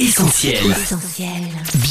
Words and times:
Essentiel. 0.00 0.56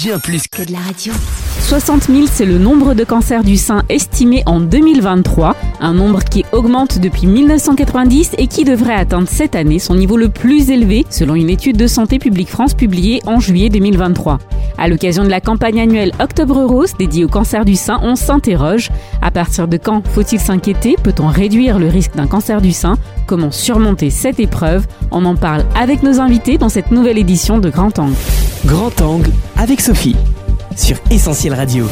Bien 0.01 0.17
plus 0.17 0.47
que 0.47 0.63
de 0.63 0.71
la 0.71 0.79
radio. 0.79 1.13
60 1.61 2.05
000, 2.05 2.25
c'est 2.25 2.45
le 2.45 2.57
nombre 2.57 2.95
de 2.95 3.03
cancers 3.03 3.43
du 3.43 3.55
sein 3.55 3.83
estimé 3.87 4.41
en 4.47 4.59
2023, 4.59 5.55
un 5.79 5.93
nombre 5.93 6.23
qui 6.23 6.43
augmente 6.51 6.97
depuis 6.97 7.27
1990 7.27 8.31
et 8.39 8.47
qui 8.47 8.63
devrait 8.63 8.95
atteindre 8.95 9.27
cette 9.29 9.55
année 9.55 9.77
son 9.77 9.93
niveau 9.93 10.17
le 10.17 10.29
plus 10.29 10.71
élevé 10.71 11.05
selon 11.11 11.35
une 11.35 11.51
étude 11.51 11.77
de 11.77 11.85
Santé 11.85 12.17
publique 12.17 12.49
France 12.49 12.73
publiée 12.73 13.21
en 13.27 13.39
juillet 13.39 13.69
2023. 13.69 14.39
À 14.79 14.87
l'occasion 14.87 15.23
de 15.23 15.29
la 15.29 15.39
campagne 15.39 15.79
annuelle 15.79 16.13
Octobre 16.19 16.63
Rose 16.63 16.93
dédiée 16.97 17.25
au 17.25 17.27
cancer 17.27 17.63
du 17.63 17.75
sein, 17.75 17.99
on 18.01 18.15
s'interroge 18.15 18.89
à 19.21 19.29
partir 19.29 19.67
de 19.67 19.77
quand 19.77 20.01
faut-il 20.07 20.39
s'inquiéter? 20.39 20.95
Peut-on 21.03 21.27
réduire 21.27 21.77
le 21.77 21.89
risque 21.89 22.15
d'un 22.15 22.27
cancer 22.27 22.59
du 22.59 22.71
sein? 22.71 22.97
Comment 23.27 23.51
surmonter 23.51 24.09
cette 24.09 24.39
épreuve 24.39 24.85
On 25.11 25.25
en 25.25 25.35
parle 25.35 25.65
avec 25.75 26.03
nos 26.03 26.19
invités 26.19 26.57
dans 26.57 26.69
cette 26.69 26.91
nouvelle 26.91 27.17
édition 27.17 27.59
de 27.59 27.69
Grand 27.69 27.97
Angle. 27.99 28.15
Grand 28.65 29.01
Angle 29.01 29.31
avec 29.57 29.81
Sophie 29.81 30.15
sur 30.75 30.97
Essentiel 31.11 31.53
Radio. 31.53 31.85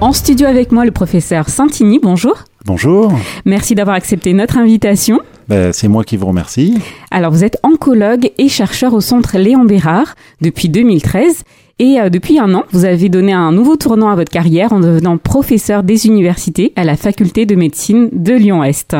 En 0.00 0.12
studio 0.12 0.46
avec 0.46 0.70
moi, 0.70 0.84
le 0.84 0.90
professeur 0.90 1.48
Santini. 1.48 1.98
Bonjour. 2.02 2.44
Bonjour. 2.66 3.12
Merci 3.44 3.74
d'avoir 3.74 3.96
accepté 3.96 4.32
notre 4.32 4.58
invitation. 4.58 5.20
Ben, 5.48 5.72
c'est 5.72 5.88
moi 5.88 6.04
qui 6.04 6.16
vous 6.16 6.26
remercie. 6.26 6.78
Alors, 7.10 7.30
vous 7.30 7.44
êtes 7.44 7.58
oncologue 7.62 8.30
et 8.38 8.48
chercheur 8.48 8.94
au 8.94 9.00
centre 9.00 9.36
Léon 9.38 9.64
Bérard 9.64 10.14
depuis 10.40 10.68
2013. 10.68 11.42
Et 11.78 12.00
euh, 12.00 12.08
depuis 12.08 12.38
un 12.38 12.54
an, 12.54 12.64
vous 12.70 12.84
avez 12.84 13.08
donné 13.08 13.32
un 13.32 13.50
nouveau 13.50 13.76
tournant 13.76 14.08
à 14.08 14.14
votre 14.14 14.30
carrière 14.30 14.72
en 14.72 14.80
devenant 14.80 15.18
professeur 15.18 15.82
des 15.82 16.06
universités 16.06 16.72
à 16.76 16.84
la 16.84 16.96
faculté 16.96 17.46
de 17.46 17.56
médecine 17.56 18.10
de 18.12 18.32
Lyon-Est. 18.32 18.96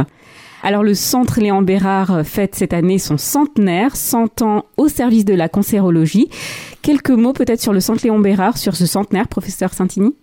Alors 0.64 0.82
le 0.82 0.95
centre 0.95 1.41
Léon 1.41 1.60
Bérard 1.60 2.23
fête 2.24 2.54
cette 2.54 2.73
année 2.73 2.98
son 2.98 3.18
centenaire, 3.18 3.96
100 3.96 4.41
ans 4.41 4.64
au 4.78 4.88
service 4.88 5.27
de 5.27 5.34
la 5.34 5.50
cancérologie. 5.50 6.30
Quelques 6.80 7.10
mots 7.10 7.34
peut-être 7.34 7.60
sur 7.60 7.74
le 7.74 7.80
centre 7.80 8.00
Léon 8.02 8.18
Bérard, 8.18 8.56
sur 8.56 8.74
ce 8.74 8.87
centenaire, 8.87 9.29
professeur 9.29 9.74
Santini? 9.74 10.15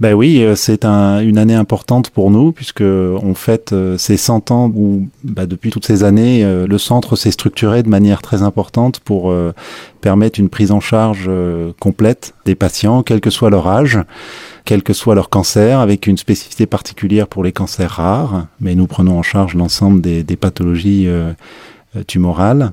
Ben 0.00 0.14
oui, 0.14 0.42
euh, 0.42 0.56
c'est 0.56 0.84
un, 0.84 1.20
une 1.20 1.38
année 1.38 1.54
importante 1.54 2.10
pour 2.10 2.32
nous 2.32 2.50
puisque 2.50 2.82
on 2.82 3.34
fête 3.34 3.72
euh, 3.72 3.96
ces 3.96 4.16
100 4.16 4.50
ans 4.50 4.72
où 4.74 5.06
bah, 5.22 5.46
depuis 5.46 5.70
toutes 5.70 5.86
ces 5.86 6.02
années, 6.02 6.44
euh, 6.44 6.66
le 6.66 6.78
centre 6.78 7.14
s'est 7.14 7.30
structuré 7.30 7.84
de 7.84 7.88
manière 7.88 8.20
très 8.20 8.42
importante 8.42 8.98
pour 8.98 9.32
permettre 10.00 10.40
une 10.40 10.48
prise 10.48 10.72
en 10.72 10.80
charge 10.80 11.30
complète 11.78 12.34
des 12.46 12.56
patients, 12.56 13.04
quel 13.04 13.20
que 13.20 13.30
soit 13.30 13.48
leur 13.48 13.68
âge 13.68 14.00
quel 14.64 14.82
que 14.82 14.92
soit 14.92 15.14
leur 15.14 15.28
cancer, 15.28 15.80
avec 15.80 16.06
une 16.06 16.16
spécificité 16.16 16.66
particulière 16.66 17.28
pour 17.28 17.44
les 17.44 17.52
cancers 17.52 17.90
rares, 17.90 18.46
mais 18.60 18.74
nous 18.74 18.86
prenons 18.86 19.18
en 19.18 19.22
charge 19.22 19.54
l'ensemble 19.54 20.00
des, 20.00 20.24
pathologies 20.36 21.06
euh, 21.06 21.32
euh 21.96 22.02
tumorales. 22.06 22.72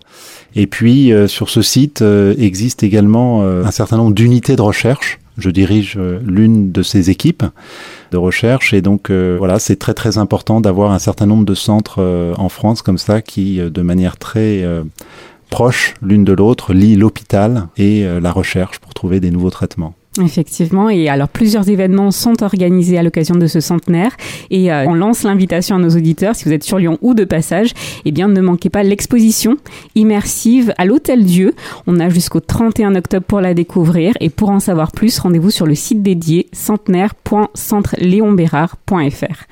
Et 0.56 0.68
puis 0.68 1.12
euh, 1.12 1.28
sur 1.28 1.50
ce 1.50 1.62
site 1.62 2.02
euh, 2.02 2.34
existe 2.38 2.84
également 2.84 3.44
un 3.44 3.72
certain 3.72 3.98
nombre 3.98 4.14
d'unités 4.14 4.56
de 4.56 4.62
recherche. 4.62 5.20
Je 5.38 5.50
dirige 5.50 5.98
l'une 5.98 6.72
de 6.72 6.84
ces 6.84 7.10
équipes 7.10 7.44
de 8.12 8.18
recherche 8.18 8.74
et 8.74 8.82
donc 8.82 9.10
voilà, 9.10 9.60
c'est 9.60 9.78
très 9.78 9.94
très 9.94 10.18
important 10.18 10.60
d'avoir 10.60 10.92
un 10.92 11.00
certain 11.00 11.26
nombre 11.26 11.46
de 11.46 11.56
centres 11.56 12.34
en 12.38 12.50
France 12.50 12.82
comme 12.82 12.98
ça 12.98 13.22
qui, 13.22 13.58
de 13.58 13.82
manière 13.82 14.18
très 14.18 14.64
proche 15.50 15.94
l'une 16.02 16.26
de 16.26 16.34
l'autre, 16.34 16.74
lient 16.74 16.98
l'hôpital 16.98 17.70
et 17.78 18.04
la 18.04 18.32
recherche 18.32 18.80
pour 18.80 18.94
trouver 18.94 19.22
des 19.22 19.32
nouveaux 19.32 19.52
traitements. 19.52 19.96
Effectivement, 20.20 20.90
et 20.90 21.08
alors 21.08 21.30
plusieurs 21.30 21.70
événements 21.70 22.12
sont 22.12 22.44
organisés 22.44 22.98
à 22.98 23.04
l'occasion 23.04 23.36
de 23.36 23.48
ce 23.48 23.62
centenaire 23.62 24.12
et 24.50 24.70
euh, 24.70 24.84
on 24.86 24.94
lance 24.94 25.24
l'invitation 25.24 25.78
à 25.78 25.80
nos 25.80 25.92
auditeurs, 25.92 26.36
si 26.36 26.44
vous 26.44 26.52
êtes 26.52 26.66
sur 26.66 26.80
Lyon 26.80 26.98
ou 27.02 27.14
de 27.14 27.24
passage, 27.24 27.72
eh 28.04 28.12
bien 28.12 28.28
ne 28.28 28.42
manquez 28.42 28.70
pas 28.70 28.84
l'exposition 28.84 29.56
immersive 29.96 30.74
à 30.78 30.84
l'Hôtel 30.84 31.24
Dieu. 31.24 31.56
On 31.88 31.98
a 32.02 32.10
jusqu'au 32.10 32.42
31 32.42 32.96
octobre 32.96 33.26
pour 33.26 33.40
la 33.40 33.54
découvrir 33.54 34.16
et 34.20 34.30
pour 34.30 34.50
en 34.50 34.60
savoir 34.60 34.92
plus, 34.92 35.18
rendez-vous 35.18 35.50
sur 35.50 35.66
le 35.66 35.76
site 35.76 36.04
dédié 36.04 36.50
centenaire.centreleonbérard.fr. 36.52 39.46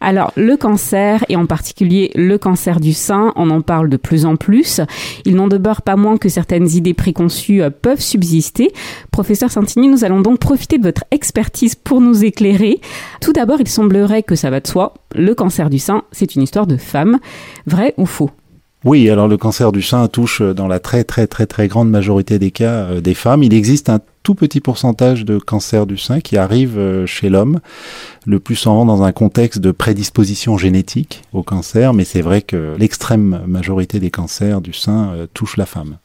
Alors 0.00 0.32
le 0.34 0.56
cancer 0.56 1.24
et 1.28 1.36
en 1.36 1.46
particulier 1.46 2.10
le 2.16 2.36
cancer 2.36 2.80
du 2.80 2.94
sein, 2.94 3.32
on 3.36 3.48
en 3.50 3.60
parle 3.60 3.88
de 3.88 3.96
plus 3.96 4.24
en 4.24 4.34
plus. 4.34 4.80
Il 5.24 5.36
n'en 5.36 5.46
demeure 5.46 5.82
pas 5.82 5.94
moins 5.94 6.16
que 6.16 6.28
certaines 6.28 6.68
idées 6.70 6.94
préconçues 6.94 7.62
euh, 7.62 7.70
peuvent 7.70 8.00
subsister. 8.00 8.72
Professeur 9.12 9.52
Santini, 9.52 9.88
nous 9.88 9.99
allons 10.04 10.20
donc 10.20 10.38
profiter 10.38 10.78
de 10.78 10.84
votre 10.84 11.04
expertise 11.10 11.74
pour 11.74 12.00
nous 12.00 12.24
éclairer. 12.24 12.80
Tout 13.20 13.32
d'abord, 13.32 13.60
il 13.60 13.68
semblerait 13.68 14.22
que 14.22 14.34
ça 14.34 14.50
va 14.50 14.60
de 14.60 14.66
soi. 14.66 14.94
Le 15.14 15.34
cancer 15.34 15.70
du 15.70 15.78
sein, 15.78 16.02
c'est 16.12 16.34
une 16.34 16.42
histoire 16.42 16.66
de 16.66 16.76
femme. 16.76 17.18
Vrai 17.66 17.94
ou 17.96 18.06
faux? 18.06 18.30
Oui, 18.86 19.10
alors 19.10 19.28
le 19.28 19.36
cancer 19.36 19.72
du 19.72 19.82
sein 19.82 20.08
touche 20.08 20.40
euh, 20.40 20.54
dans 20.54 20.66
la 20.66 20.80
très 20.80 21.04
très 21.04 21.26
très 21.26 21.46
très 21.46 21.68
grande 21.68 21.90
majorité 21.90 22.38
des 22.38 22.50
cas 22.50 22.86
euh, 22.86 23.00
des 23.02 23.12
femmes. 23.12 23.42
Il 23.42 23.52
existe 23.52 23.90
un 23.90 24.00
tout 24.22 24.34
petit 24.34 24.60
pourcentage 24.60 25.26
de 25.26 25.38
cancer 25.38 25.84
du 25.84 25.98
sein 25.98 26.20
qui 26.20 26.38
arrive 26.38 26.78
euh, 26.78 27.04
chez 27.04 27.28
l'homme, 27.28 27.60
le 28.26 28.40
plus 28.40 28.56
souvent 28.56 28.86
dans 28.86 29.02
un 29.02 29.12
contexte 29.12 29.58
de 29.58 29.70
prédisposition 29.70 30.56
génétique 30.56 31.22
au 31.34 31.42
cancer, 31.42 31.92
mais 31.92 32.04
c'est 32.04 32.22
vrai 32.22 32.40
que 32.40 32.74
l'extrême 32.78 33.42
majorité 33.46 34.00
des 34.00 34.10
cancers 34.10 34.62
du 34.62 34.72
sein 34.72 35.10
touche 35.34 35.58
la 35.58 35.66
femme. 35.66 35.98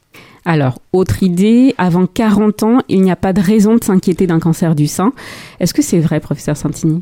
Alors, 0.46 0.80
autre 0.94 1.24
idée, 1.24 1.74
avant 1.80 2.06
40 2.06 2.64
ans, 2.64 2.78
il 2.88 3.02
n'y 3.02 3.12
a 3.12 3.16
pas 3.16 3.34
de 3.34 3.42
raison 3.42 3.76
de 3.76 3.84
s'inquiéter 3.84 4.28
d'un 4.28 4.40
cancer 4.40 4.76
du 4.76 4.86
sein. 4.86 5.12
Est-ce 5.60 5.74
que 5.74 5.82
c'est 5.82 6.00
vrai, 6.00 6.20
professeur 6.20 6.56
Santini? 6.56 7.02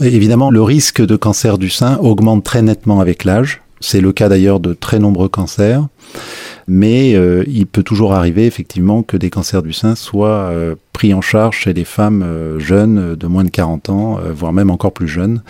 Évidemment, 0.00 0.50
le 0.50 0.62
risque 0.62 1.00
de 1.00 1.16
cancer 1.16 1.56
du 1.56 1.70
sein 1.70 1.96
augmente 1.98 2.44
très 2.44 2.60
nettement 2.60 3.00
avec 3.00 3.24
l'âge. 3.24 3.62
C'est 3.86 4.00
le 4.00 4.12
cas 4.12 4.28
d'ailleurs 4.28 4.58
de 4.58 4.74
très 4.74 4.98
nombreux 4.98 5.28
cancers. 5.28 5.86
Mais 6.66 7.14
euh, 7.14 7.44
il 7.46 7.68
peut 7.68 7.84
toujours 7.84 8.14
arriver 8.14 8.44
effectivement 8.46 9.04
que 9.04 9.16
des 9.16 9.30
cancers 9.30 9.62
du 9.62 9.72
sein 9.72 9.94
soient 9.94 10.50
euh, 10.50 10.74
pris 10.92 11.14
en 11.14 11.20
charge 11.20 11.58
chez 11.58 11.72
des 11.72 11.84
femmes 11.84 12.24
euh, 12.24 12.58
jeunes 12.58 13.14
de 13.14 13.26
moins 13.28 13.44
de 13.44 13.50
40 13.50 13.90
ans, 13.90 14.18
voire 14.34 14.52
même 14.52 14.70
encore 14.70 14.90
plus 14.90 15.06
jeunes. 15.06 15.42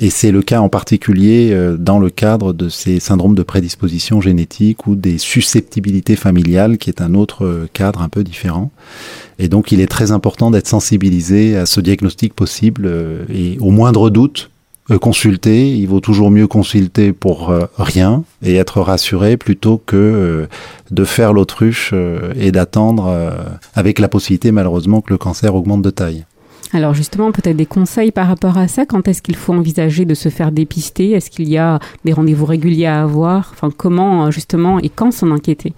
Et 0.00 0.10
c'est 0.10 0.32
le 0.32 0.42
cas 0.42 0.60
en 0.60 0.68
particulier 0.68 1.56
dans 1.78 1.98
le 1.98 2.10
cadre 2.10 2.52
de 2.52 2.68
ces 2.68 3.00
syndromes 3.00 3.36
de 3.36 3.42
prédisposition 3.42 4.20
génétique 4.20 4.86
ou 4.86 4.94
des 4.94 5.16
susceptibilités 5.16 6.16
familiales, 6.16 6.76
qui 6.76 6.90
est 6.90 7.00
un 7.00 7.14
autre 7.14 7.68
cadre 7.72 8.02
un 8.02 8.08
peu 8.10 8.22
différent. 8.22 8.70
Et 9.38 9.48
donc 9.48 9.72
il 9.72 9.80
est 9.80 9.86
très 9.86 10.10
important 10.10 10.50
d'être 10.50 10.66
sensibilisé 10.66 11.56
à 11.56 11.66
ce 11.66 11.80
diagnostic 11.80 12.34
possible 12.34 12.90
et 13.32 13.56
au 13.60 13.70
moindre 13.70 14.10
doute, 14.10 14.50
consulter, 14.98 15.70
il 15.70 15.86
vaut 15.86 16.00
toujours 16.00 16.30
mieux 16.30 16.46
consulter 16.46 17.12
pour 17.12 17.50
euh, 17.50 17.66
rien 17.78 18.24
et 18.42 18.56
être 18.56 18.80
rassuré 18.80 19.36
plutôt 19.36 19.78
que 19.78 19.96
euh, 19.96 20.46
de 20.90 21.04
faire 21.04 21.32
l'autruche 21.32 21.94
et 22.36 22.52
d'attendre 22.52 23.10
avec 23.74 23.98
la 23.98 24.08
possibilité 24.08 24.52
malheureusement 24.52 25.00
que 25.00 25.10
le 25.10 25.18
cancer 25.18 25.54
augmente 25.54 25.82
de 25.82 25.90
taille. 25.90 26.24
Alors 26.74 26.94
justement, 26.94 27.32
peut-être 27.32 27.56
des 27.56 27.66
conseils 27.66 28.12
par 28.12 28.26
rapport 28.26 28.56
à 28.56 28.66
ça. 28.66 28.86
Quand 28.86 29.06
est-ce 29.06 29.20
qu'il 29.20 29.36
faut 29.36 29.52
envisager 29.52 30.04
de 30.04 30.14
se 30.14 30.30
faire 30.30 30.52
dépister? 30.52 31.10
Est-ce 31.10 31.30
qu'il 31.30 31.48
y 31.48 31.58
a 31.58 31.80
des 32.04 32.12
rendez-vous 32.12 32.46
réguliers 32.46 32.86
à 32.86 33.02
avoir? 33.02 33.50
Enfin, 33.52 33.70
comment 33.76 34.30
justement 34.30 34.78
et 34.78 34.88
quand 34.88 35.12
s'en 35.12 35.30
inquiéter? 35.32 35.74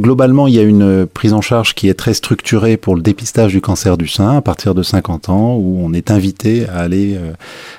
Globalement, 0.00 0.46
il 0.46 0.54
y 0.54 0.58
a 0.60 0.62
une 0.62 1.06
prise 1.06 1.32
en 1.32 1.40
charge 1.40 1.74
qui 1.74 1.88
est 1.88 1.94
très 1.94 2.14
structurée 2.14 2.76
pour 2.76 2.94
le 2.94 3.02
dépistage 3.02 3.52
du 3.52 3.60
cancer 3.60 3.96
du 3.96 4.06
sein 4.06 4.36
à 4.36 4.40
partir 4.40 4.74
de 4.74 4.82
50 4.82 5.28
ans, 5.30 5.56
où 5.56 5.80
on 5.82 5.92
est 5.92 6.10
invité 6.10 6.68
à 6.68 6.78
aller 6.78 7.16
euh, 7.16 7.32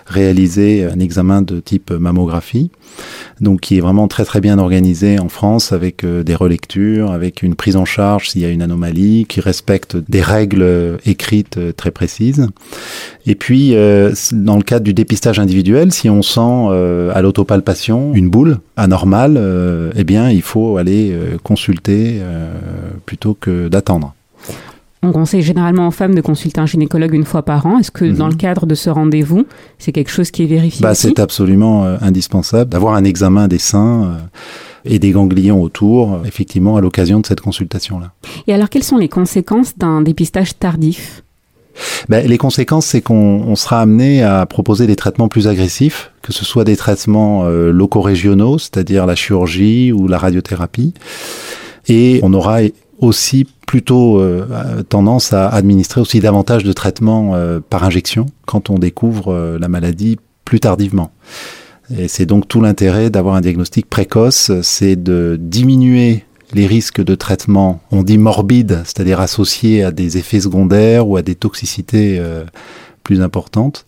réaliser 0.05 0.85
un 0.85 0.99
examen 0.99 1.41
de 1.41 1.59
type 1.59 1.91
mammographie 1.91 2.69
donc 3.41 3.61
qui 3.61 3.77
est 3.77 3.81
vraiment 3.81 4.07
très 4.07 4.25
très 4.25 4.41
bien 4.41 4.57
organisé 4.59 5.19
en 5.19 5.29
France 5.29 5.71
avec 5.71 6.03
euh, 6.03 6.23
des 6.23 6.35
relectures, 6.35 7.11
avec 7.11 7.43
une 7.43 7.55
prise 7.55 7.75
en 7.75 7.85
charge 7.85 8.29
s'il 8.29 8.41
y 8.41 8.45
a 8.45 8.49
une 8.49 8.61
anomalie, 8.61 9.25
qui 9.27 9.41
respecte 9.41 9.97
des 9.97 10.21
règles 10.21 10.97
écrites 11.05 11.57
euh, 11.57 11.71
très 11.71 11.91
précises. 11.91 12.47
Et 13.25 13.35
puis, 13.35 13.75
euh, 13.75 14.13
dans 14.31 14.57
le 14.57 14.63
cadre 14.63 14.85
du 14.85 14.93
dépistage 14.93 15.39
individuel, 15.39 15.91
si 15.91 16.09
on 16.09 16.21
sent 16.21 16.39
à 16.39 17.21
l'autopalpation 17.21 18.13
une 18.13 18.29
boule 18.29 18.59
anormale, 18.77 19.39
eh 19.95 20.03
bien, 20.03 20.29
il 20.29 20.41
faut 20.41 20.77
aller 20.77 21.13
consulter 21.43 22.21
plutôt 23.05 23.37
que 23.39 23.67
d'attendre. 23.67 24.13
On 25.03 25.11
conseille 25.11 25.41
généralement 25.41 25.87
aux 25.87 25.91
femmes 25.91 26.15
de 26.15 26.21
consulter 26.21 26.59
un 26.59 26.65
gynécologue 26.65 27.13
une 27.13 27.25
fois 27.25 27.43
par 27.43 27.65
an. 27.65 27.77
Est-ce 27.79 27.91
que 27.91 28.05
dans 28.05 28.25
mhm. 28.25 28.31
le 28.31 28.37
cadre 28.37 28.65
de 28.65 28.75
ce 28.75 28.89
rendez-vous, 28.89 29.45
c'est 29.77 29.91
quelque 29.91 30.11
chose 30.11 30.31
qui 30.31 30.43
est 30.43 30.47
vérifié 30.47 30.81
bah, 30.81 30.95
C'est 30.95 31.19
absolument 31.19 31.85
euh, 31.85 31.97
indispensable 32.01 32.71
d'avoir 32.71 32.95
un 32.95 33.03
examen 33.03 33.47
des 33.47 33.59
seins. 33.59 34.03
Euh, 34.03 34.17
et 34.89 34.99
des 34.99 35.11
ganglions 35.11 35.61
autour, 35.61 36.21
effectivement, 36.25 36.77
à 36.77 36.81
l'occasion 36.81 37.19
de 37.19 37.25
cette 37.25 37.41
consultation-là. 37.41 38.13
Et 38.47 38.53
alors, 38.53 38.69
quelles 38.69 38.83
sont 38.83 38.97
les 38.97 39.09
conséquences 39.09 39.77
d'un 39.77 40.01
dépistage 40.01 40.57
tardif? 40.57 41.23
Ben, 42.09 42.25
les 42.25 42.37
conséquences, 42.37 42.87
c'est 42.87 43.01
qu'on 43.01 43.55
sera 43.55 43.81
amené 43.81 44.23
à 44.23 44.45
proposer 44.45 44.87
des 44.87 44.95
traitements 44.95 45.27
plus 45.27 45.47
agressifs, 45.47 46.11
que 46.21 46.33
ce 46.33 46.43
soit 46.43 46.63
des 46.63 46.75
traitements 46.75 47.43
euh, 47.45 47.71
locaux-régionaux, 47.71 48.57
c'est-à-dire 48.57 49.05
la 49.05 49.15
chirurgie 49.15 49.91
ou 49.91 50.07
la 50.07 50.17
radiothérapie. 50.17 50.93
Et 51.87 52.19
on 52.23 52.33
aura 52.33 52.59
aussi 52.99 53.45
plutôt 53.65 54.19
euh, 54.19 54.81
tendance 54.87 55.33
à 55.33 55.47
administrer 55.49 56.01
aussi 56.01 56.19
davantage 56.19 56.63
de 56.63 56.73
traitements 56.73 57.35
euh, 57.35 57.59
par 57.59 57.83
injection 57.83 58.25
quand 58.45 58.69
on 58.69 58.79
découvre 58.79 59.33
euh, 59.33 59.59
la 59.59 59.67
maladie 59.67 60.17
plus 60.45 60.59
tardivement. 60.59 61.11
Et 61.95 62.07
c'est 62.07 62.25
donc 62.25 62.47
tout 62.47 62.61
l'intérêt 62.61 63.09
d'avoir 63.09 63.35
un 63.35 63.41
diagnostic 63.41 63.89
précoce, 63.89 64.51
c'est 64.61 65.01
de 65.01 65.37
diminuer 65.39 66.25
les 66.53 66.65
risques 66.65 67.03
de 67.03 67.15
traitement, 67.15 67.81
on 67.91 68.03
dit 68.03 68.17
morbides, 68.17 68.81
c'est-à-dire 68.85 69.19
associés 69.19 69.83
à 69.83 69.91
des 69.91 70.17
effets 70.17 70.41
secondaires 70.41 71.07
ou 71.07 71.17
à 71.17 71.21
des 71.21 71.35
toxicités 71.35 72.17
euh, 72.19 72.45
plus 73.03 73.21
importantes, 73.21 73.85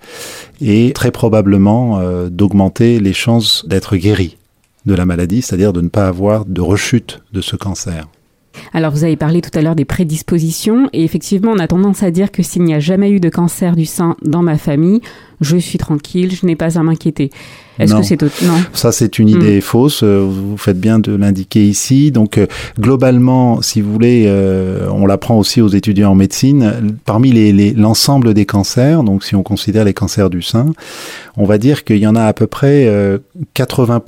et 0.62 0.92
très 0.94 1.12
probablement 1.12 2.00
euh, 2.00 2.30
d'augmenter 2.30 3.00
les 3.00 3.14
chances 3.14 3.66
d'être 3.68 3.96
guéri 3.96 4.38
de 4.86 4.94
la 4.94 5.06
maladie, 5.06 5.42
c'est-à-dire 5.42 5.74
de 5.74 5.82
ne 5.82 5.90
pas 5.90 6.08
avoir 6.08 6.46
de 6.46 6.62
rechute 6.62 7.22
de 7.34 7.42
ce 7.42 7.56
cancer. 7.56 8.08
Alors 8.74 8.92
vous 8.92 9.04
avez 9.04 9.16
parlé 9.16 9.42
tout 9.42 9.58
à 9.58 9.62
l'heure 9.62 9.76
des 9.76 9.86
prédispositions 9.86 10.90
et 10.94 11.04
effectivement 11.04 11.52
on 11.52 11.60
a 11.60 11.68
tendance 11.68 12.04
à 12.04 12.12
dire 12.12 12.32
que 12.32 12.44
s'il 12.44 12.64
n'y 12.64 12.74
a 12.74 12.80
jamais 12.80 13.12
eu 13.12 13.20
de 13.20 13.30
cancer 13.30 13.76
du 13.76 13.86
sein 13.86 14.16
dans 14.24 14.42
ma 14.42 14.58
famille, 14.58 15.02
je 15.42 15.58
suis 15.58 15.78
tranquille, 15.78 16.34
je 16.36 16.46
n'ai 16.46 16.56
pas 16.56 16.78
à 16.78 16.84
m'inquiéter. 16.84 17.30
Est-ce 17.80 17.96
que 17.96 18.04
c'est 18.04 18.22
non 18.22 18.58
Ça 18.74 18.92
c'est 18.92 19.20
une 19.20 19.30
idée 19.30 19.60
hmm. 19.60 19.62
fausse. 19.62 20.04
Euh, 20.04 20.20
vous 20.20 20.58
faites 20.58 20.80
bien 20.80 21.00
de 21.00 21.16
l'indiquer 21.16 21.66
ici. 21.66 22.12
Donc 22.12 22.38
euh, 22.38 22.46
globalement, 22.78 23.62
si 23.62 23.80
vous 23.80 23.92
voulez, 23.92 24.26
euh, 24.28 24.90
on 24.92 25.06
l'apprend 25.06 25.38
aussi 25.38 25.62
aux 25.62 25.70
étudiants 25.70 26.12
en 26.12 26.16
médecine. 26.16 26.98
Parmi 27.06 27.32
l'ensemble 27.74 28.28
les, 28.28 28.34
des 28.34 28.46
cancers, 28.46 29.04
donc 29.04 29.24
si 29.24 29.36
on 29.36 29.44
considère 29.44 29.86
les 29.86 29.94
cancers 29.94 30.30
du 30.30 30.42
sein, 30.42 30.66
on 31.38 31.46
va 31.46 31.58
dire 31.58 31.86
qu'il 31.86 32.00
y 32.00 32.08
en 32.08 32.16
a 32.16 32.26
à 32.26 32.34
peu 32.34 32.48
près 32.48 32.92
80 33.54 34.02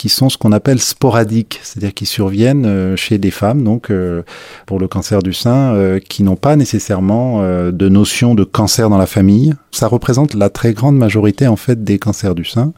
qui 0.00 0.08
sont 0.08 0.30
ce 0.30 0.38
qu'on 0.38 0.52
appelle 0.52 0.80
sporadiques, 0.80 1.60
c'est-à-dire 1.62 1.92
qui 1.92 2.06
surviennent 2.06 2.64
euh, 2.64 2.96
chez 2.96 3.18
des 3.18 3.30
femmes, 3.30 3.62
donc 3.62 3.90
euh, 3.90 4.22
pour 4.64 4.80
le 4.80 4.88
cancer 4.88 5.22
du 5.22 5.34
sein, 5.34 5.74
euh, 5.74 5.98
qui 5.98 6.22
n'ont 6.22 6.36
pas 6.36 6.56
nécessairement 6.56 7.42
de 7.42 7.88
notion 7.90 8.34
de 8.34 8.42
cancer 8.42 8.88
dans 8.88 8.96
la 8.96 9.04
famille. 9.04 9.52
Ça 9.72 9.88
représente 9.88 10.32
la 10.32 10.48
très 10.48 10.72
grande 10.72 10.96
majorité 10.96 11.48
en 11.48 11.56
fait 11.56 11.84
des 11.84 11.98
cancers 11.98 12.34
du 12.34 12.46
sein. 12.46 12.72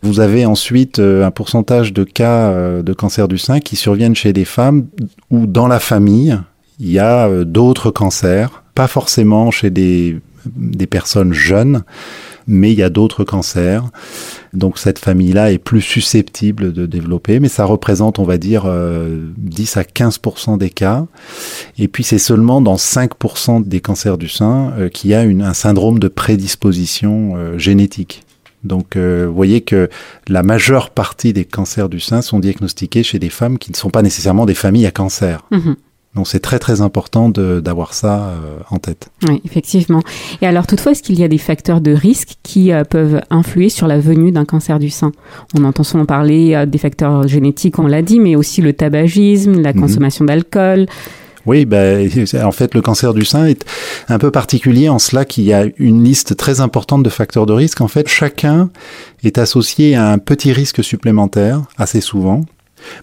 Vous 0.00 0.20
avez 0.20 0.46
ensuite 0.46 0.98
un 1.00 1.30
pourcentage 1.30 1.92
de 1.92 2.04
cas 2.04 2.50
de 2.82 2.92
cancer 2.94 3.28
du 3.28 3.36
sein 3.36 3.60
qui 3.60 3.76
surviennent 3.76 4.16
chez 4.16 4.32
des 4.32 4.46
femmes 4.46 4.86
où 5.30 5.46
dans 5.46 5.68
la 5.68 5.80
famille 5.80 6.38
il 6.80 6.90
y 6.90 6.98
a 6.98 7.44
d'autres 7.44 7.90
cancers, 7.90 8.62
pas 8.74 8.86
forcément 8.86 9.50
chez 9.50 9.68
des, 9.68 10.18
des 10.46 10.86
personnes 10.86 11.34
jeunes, 11.34 11.82
mais 12.48 12.72
il 12.72 12.78
y 12.78 12.82
a 12.82 12.90
d'autres 12.90 13.22
cancers. 13.22 13.84
Donc 14.54 14.78
cette 14.78 14.98
famille-là 14.98 15.52
est 15.52 15.58
plus 15.58 15.82
susceptible 15.82 16.72
de 16.72 16.86
développer, 16.86 17.38
mais 17.38 17.48
ça 17.48 17.64
représente, 17.64 18.18
on 18.18 18.24
va 18.24 18.38
dire, 18.38 18.62
10 18.64 18.66
euh, 18.66 19.80
à 19.80 19.82
15% 19.84 20.58
des 20.58 20.70
cas. 20.70 21.06
Et 21.78 21.86
puis 21.86 22.02
c'est 22.02 22.18
seulement 22.18 22.60
dans 22.60 22.76
5% 22.76 23.68
des 23.68 23.80
cancers 23.80 24.18
du 24.18 24.28
sein 24.28 24.72
euh, 24.78 24.88
qu'il 24.88 25.10
y 25.10 25.14
a 25.14 25.20
un 25.20 25.54
syndrome 25.54 25.98
de 25.98 26.08
prédisposition 26.08 27.34
euh, 27.36 27.58
génétique. 27.58 28.22
Donc, 28.64 28.96
vous 28.96 29.32
voyez 29.32 29.60
que 29.60 29.88
la 30.26 30.42
majeure 30.42 30.90
partie 30.90 31.32
des 31.32 31.44
cancers 31.44 31.88
du 31.88 32.00
sein 32.00 32.22
sont 32.22 32.40
diagnostiqués 32.40 33.04
chez 33.04 33.20
des 33.20 33.28
femmes 33.28 33.56
qui 33.56 33.70
ne 33.70 33.76
sont 33.76 33.88
pas 33.88 34.02
nécessairement 34.02 34.46
des 34.46 34.54
familles 34.54 34.86
à 34.86 34.90
cancer. 34.90 35.46
Mm-hmm. 35.52 35.76
Donc 36.14 36.26
c'est 36.26 36.40
très 36.40 36.58
très 36.58 36.80
important 36.80 37.28
d'avoir 37.28 37.94
ça 37.94 38.28
euh, 38.28 38.58
en 38.70 38.78
tête. 38.78 39.08
Oui, 39.28 39.40
effectivement. 39.44 40.02
Et 40.40 40.46
alors 40.46 40.66
toutefois, 40.66 40.92
est-ce 40.92 41.02
qu'il 41.02 41.18
y 41.18 41.24
a 41.24 41.28
des 41.28 41.38
facteurs 41.38 41.80
de 41.80 41.92
risque 41.92 42.30
qui 42.42 42.72
euh, 42.72 42.82
peuvent 42.84 43.20
influer 43.30 43.68
sur 43.68 43.86
la 43.86 44.00
venue 44.00 44.32
d'un 44.32 44.44
cancer 44.44 44.78
du 44.78 44.90
sein? 44.90 45.12
On 45.56 45.64
entend 45.64 45.84
souvent 45.84 46.06
parler 46.06 46.54
euh, 46.54 46.66
des 46.66 46.78
facteurs 46.78 47.28
génétiques, 47.28 47.78
on 47.78 47.86
l'a 47.86 48.02
dit, 48.02 48.20
mais 48.20 48.36
aussi 48.36 48.62
le 48.62 48.72
tabagisme, 48.72 49.60
la 49.60 49.72
mhm. 49.72 49.80
consommation 49.80 50.24
d'alcool. 50.24 50.86
Oui, 51.46 51.64
ben, 51.64 52.10
en 52.44 52.52
fait, 52.52 52.74
le 52.74 52.82
cancer 52.82 53.14
du 53.14 53.24
sein 53.24 53.46
est 53.46 53.64
un 54.08 54.18
peu 54.18 54.30
particulier 54.30 54.90
en 54.90 54.98
cela 54.98 55.24
qu'il 55.24 55.44
y 55.44 55.54
a 55.54 55.64
une 55.78 56.04
liste 56.04 56.36
très 56.36 56.60
importante 56.60 57.02
de 57.02 57.08
facteurs 57.08 57.46
de 57.46 57.54
risque. 57.54 57.80
En 57.80 57.88
fait, 57.88 58.06
chacun 58.06 58.68
est 59.24 59.38
associé 59.38 59.94
à 59.94 60.10
un 60.10 60.18
petit 60.18 60.52
risque 60.52 60.84
supplémentaire, 60.84 61.62
assez 61.78 62.02
souvent. 62.02 62.42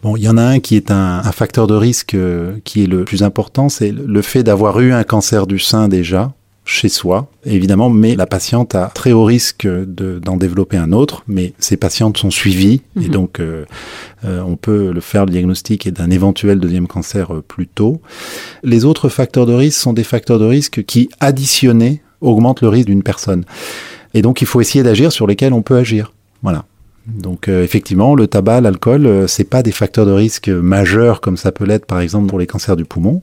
Bon, 0.04 0.16
il 0.16 0.24
y 0.24 0.30
en 0.30 0.38
a 0.38 0.44
un 0.44 0.60
qui 0.60 0.75
est 0.75 0.92
un, 0.92 1.22
facteur 1.31 1.68
de 1.68 1.75
risque 1.75 2.13
euh, 2.13 2.57
qui 2.63 2.83
est 2.83 2.88
le 2.88 3.04
plus 3.04 3.24
important, 3.24 3.69
c'est 3.69 3.92
le 3.92 4.22
fait 4.22 4.44
d'avoir 4.44 4.80
eu 4.80 4.94
un 4.94 5.04
cancer 5.04 5.48
du 5.48 5.60
sein 5.60 5.88
déjà 5.88 6.33
chez 6.68 6.89
soi, 6.89 7.30
évidemment, 7.45 7.92
mais 7.92 8.16
la 8.16 8.25
patiente 8.25 8.74
a 8.74 8.88
très 8.88 9.12
haut 9.12 9.24
risque 9.24 9.68
d'en 9.68 10.36
développer 10.36 10.77
un 10.77 10.94
autre, 10.94 11.24
mais 11.27 11.54
ces 11.60 11.77
patientes 11.77 12.18
sont 12.18 12.31
suivies 12.31 12.81
et 12.95 13.01
mhm. 13.01 13.10
donc 13.10 13.39
euh, 13.39 13.66
euh, 14.24 14.42
on 14.42 14.56
peut 14.56 14.92
le 14.92 15.01
faire 15.01 15.25
le 15.25 15.31
diagnostic 15.31 15.88
d'un 15.89 16.10
éventuel 16.10 16.60
deuxième 16.60 16.88
cancer 16.88 17.31
plus 17.48 17.68
tôt. 17.68 18.01
Les 18.63 18.83
autres 18.83 19.10
facteurs 19.10 19.45
de 19.45 19.54
risque 19.54 19.80
sont 19.80 19.94
des 19.94 20.04
facteurs 20.04 20.39
de 20.39 20.45
risque 20.45 20.83
qui, 20.86 21.10
additionnés, 21.19 22.01
augmentent 22.21 22.62
le 22.62 22.69
risque 22.69 22.88
d'une 22.88 23.04
personne. 23.04 23.45
Et 24.16 24.24
donc 24.24 24.42
il 24.42 24.48
faut 24.48 24.62
essayer 24.62 24.83
d'agir 24.83 25.12
sur 25.12 25.28
lesquels 25.28 25.54
on 25.54 25.62
peut 25.62 25.78
agir. 25.78 26.13
Voilà. 26.42 26.66
Donc 27.07 27.48
euh, 27.48 27.63
effectivement, 27.63 28.16
le 28.16 28.28
tabac, 28.28 28.62
l'alcool, 28.62 29.06
euh, 29.06 29.28
c'est 29.28 29.44
pas 29.44 29.62
des 29.62 29.72
facteurs 29.72 30.06
de 30.06 30.12
risque 30.12 30.50
majeurs 30.50 31.22
comme 31.22 31.38
ça 31.38 31.52
peut 31.52 31.66
l'être 31.66 31.86
par 31.86 32.00
exemple 32.00 32.28
pour 32.28 32.40
les 32.40 32.48
cancers 32.48 32.75
du 32.75 32.86
poumon 32.86 33.22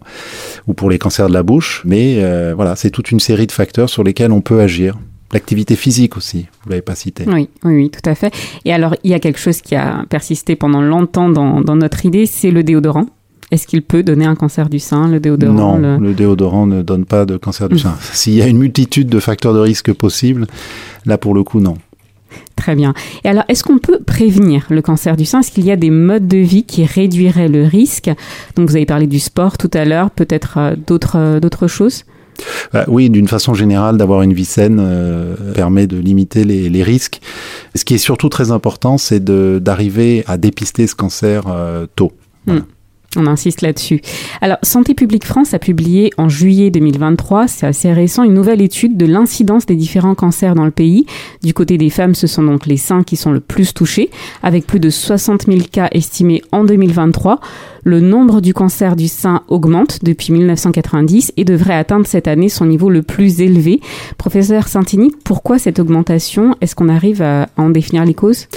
ou 0.69 0.75
pour 0.75 0.89
les 0.89 0.99
cancers 0.99 1.29
de 1.29 1.33
la 1.33 1.43
bouche, 1.43 1.83
mais 1.85 2.17
euh, 2.19 2.53
voilà, 2.55 2.77
c'est 2.77 2.91
toute 2.91 3.11
une 3.11 3.21
série 3.21 3.47
de 3.47 3.53
facteurs 3.53 3.91
sur 3.91 4.05
lesquels 4.05 4.33
on 4.33 4.41
peut 4.41 4.61
agir. 4.61 4.99
L'activité 5.33 5.77
physique 5.77 6.19
aussi, 6.19 6.47
vous 6.63 6.71
l'avez 6.71 6.83
pas 6.83 6.95
cité. 6.95 7.25
Oui, 7.27 7.49
oui, 7.65 7.75
oui, 7.75 7.91
tout 7.91 8.09
à 8.09 8.15
fait. 8.15 8.33
Et 8.67 8.73
alors, 8.73 8.95
il 9.03 9.11
y 9.11 9.15
a 9.15 9.19
quelque 9.19 9.39
chose 9.39 9.63
qui 9.63 9.75
a 9.75 10.05
persisté 10.11 10.57
pendant 10.57 10.83
longtemps 10.83 11.31
dans, 11.31 11.63
dans 11.63 11.75
notre 11.75 12.05
idée, 12.05 12.27
c'est 12.27 12.51
le 12.51 12.63
déodorant. 12.63 13.07
Est-ce 13.51 13.67
qu'il 13.67 13.83
peut 13.83 14.03
donner 14.03 14.27
un 14.27 14.35
cancer 14.35 14.69
du 14.69 14.79
sein, 14.79 15.09
le 15.09 15.21
déodorant 15.21 15.79
Non, 15.79 15.99
le... 15.99 16.13
déodorant 16.13 16.67
ne 16.67 16.83
donne 16.83 17.07
pas 17.07 17.25
de 17.25 17.39
cancer 17.39 17.71
du 17.71 17.79
sein. 17.79 17.97
S'il 18.13 18.35
y 18.35 18.43
a 18.43 18.47
une 18.47 18.59
multitude 18.59 19.09
de 19.09 19.21
facteurs 19.21 19.55
de 19.55 19.59
risque 19.59 19.93
possibles, 19.93 20.47
là 21.07 21.17
pour 21.17 21.35
le 21.35 21.45
coup, 21.45 21.61
non. 21.61 21.77
Très 22.57 22.75
bien. 22.75 22.95
Et 23.25 23.29
alors, 23.29 23.45
est-ce 23.49 23.65
qu'on 23.65 23.79
peut 23.79 23.99
prévenir 23.99 24.67
le 24.71 24.83
cancer 24.83 25.17
du 25.17 25.25
sein? 25.25 25.41
Est-ce 25.41 25.51
qu'il 25.51 25.65
y 25.65 25.73
a 25.73 25.77
des 25.77 25.91
modes 25.91 26.29
de 26.29 26.39
vie 26.39 26.65
qui 26.65 26.85
réduiraient 26.85 27.49
le 27.49 27.65
risque? 27.65 28.11
Donc, 28.57 28.69
vous 28.69 28.77
avez 28.77 28.87
parlé 28.87 29.07
du 29.07 29.19
sport 29.19 29.59
tout 29.59 29.71
à 29.75 29.85
l'heure, 29.85 30.11
peut-être 30.11 30.59
euh, 30.59 30.77
d'autres 30.87 31.19
euh, 31.19 31.41
d'autres 31.41 31.67
choses? 31.67 32.05
Bah 32.73 32.85
oui, 32.89 33.11
d'une 33.11 33.29
façon 33.29 33.55
générale, 33.55 33.99
d'avoir 33.99 34.23
une 34.23 34.33
vie 34.33 34.45
saine 34.45 34.79
euh, 34.81 35.35
permet 35.55 35.87
de 35.87 35.99
limiter 35.99 36.45
les, 36.45 36.83
risques. 36.83 37.21
Ce 37.75 37.85
qui 37.85 37.95
est 37.95 37.99
surtout 37.99 38.29
très 38.29 38.51
important, 38.51 38.97
c'est 38.97 39.23
d'arriver 39.23 40.25
à 40.27 40.39
dépister 40.39 40.87
ce 40.87 40.95
cancer 40.95 41.45
tôt. 41.95 42.13
Hmm. 42.47 42.61
On 43.17 43.27
insiste 43.27 43.61
là-dessus. 43.61 44.01
Alors, 44.41 44.57
Santé 44.63 44.95
publique 44.95 45.27
France 45.27 45.53
a 45.53 45.59
publié 45.59 46.13
en 46.17 46.29
juillet 46.29 46.71
2023, 46.71 47.47
c'est 47.47 47.67
assez 47.67 47.93
récent, 47.93 48.25
une 48.25 48.33
nouvelle 48.33 48.63
étude 48.63 48.97
de 48.97 49.05
l'incidence 49.05 49.67
des 49.67 49.77
différents 49.77 50.15
cancers 50.15 50.55
dans 50.55 50.65
le 50.65 50.71
pays. 50.71 51.07
Du 51.43 51.53
côté 51.53 51.77
des 51.77 51.91
femmes, 51.91 52.15
ce 52.15 52.27
sont 52.27 52.43
donc 52.43 52.67
les 52.67 52.79
seins 52.79 53.03
qui 53.03 53.17
sont 53.17 53.31
le 53.31 53.41
plus 53.41 53.75
touchés, 53.75 54.11
avec 54.43 54.67
plus 54.67 54.81
de 54.81 54.89
60 54.89 55.47
000 55.47 55.61
cas 55.71 55.89
estimés 55.93 56.43
en 56.53 56.65
2023 56.65 57.41
le 57.85 58.01
nombre 58.01 58.41
du 58.41 58.55
cancer 58.55 58.97
du 58.97 59.09
sein 59.09 59.43
augmente 59.49 59.99
depuis 60.03 60.33
1990 60.33 61.33
et 61.37 61.45
devrait 61.45 61.75
atteindre 61.75 62.07
cette 62.07 62.29
année 62.29 62.49
son 62.49 62.67
niveau 62.67 62.91
le 62.91 63.03
plus 63.03 63.41
élevé. 63.41 63.81
Professeur 64.19 64.69
Santini, 64.69 65.13
pourquoi 65.25 65.59
cette 65.59 65.79
augmentation? 65.79 66.57
Est-ce 66.61 66.75
qu'on 66.75 66.89
arrive 66.89 67.23
à, 67.23 67.49
en 67.57 67.71
définir 67.71 68.05
les 68.05 68.15
causes? 68.15 68.49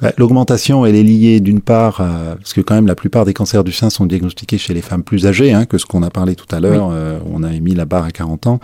Bah, 0.00 0.12
L'augmentation, 0.18 0.84
elle 0.86 0.96
est 0.96 1.02
liée 1.02 1.40
d'une 1.40 1.60
part, 1.60 1.96
parce 1.96 2.52
que 2.52 2.60
quand 2.60 2.74
même 2.74 2.86
la 2.86 2.94
plupart 2.94 3.24
des 3.24 3.34
cancers 3.34 3.64
du 3.64 3.72
sein 3.72 3.90
sont 3.90 4.06
diagnostiqués 4.06 4.58
chez 4.58 4.74
les 4.74 4.82
femmes 4.82 5.02
plus 5.02 5.26
âgées 5.26 5.52
hein, 5.52 5.64
que 5.64 5.78
ce 5.78 5.86
qu'on 5.86 6.02
a 6.02 6.10
parlé 6.10 6.34
tout 6.34 6.46
à 6.54 6.60
l'heure. 6.60 6.90
Euh, 6.92 7.18
on 7.32 7.42
a 7.42 7.50
mis 7.50 7.74
la 7.74 7.84
barre 7.84 8.04
à 8.04 8.10
40 8.10 8.46
ans. 8.46 8.60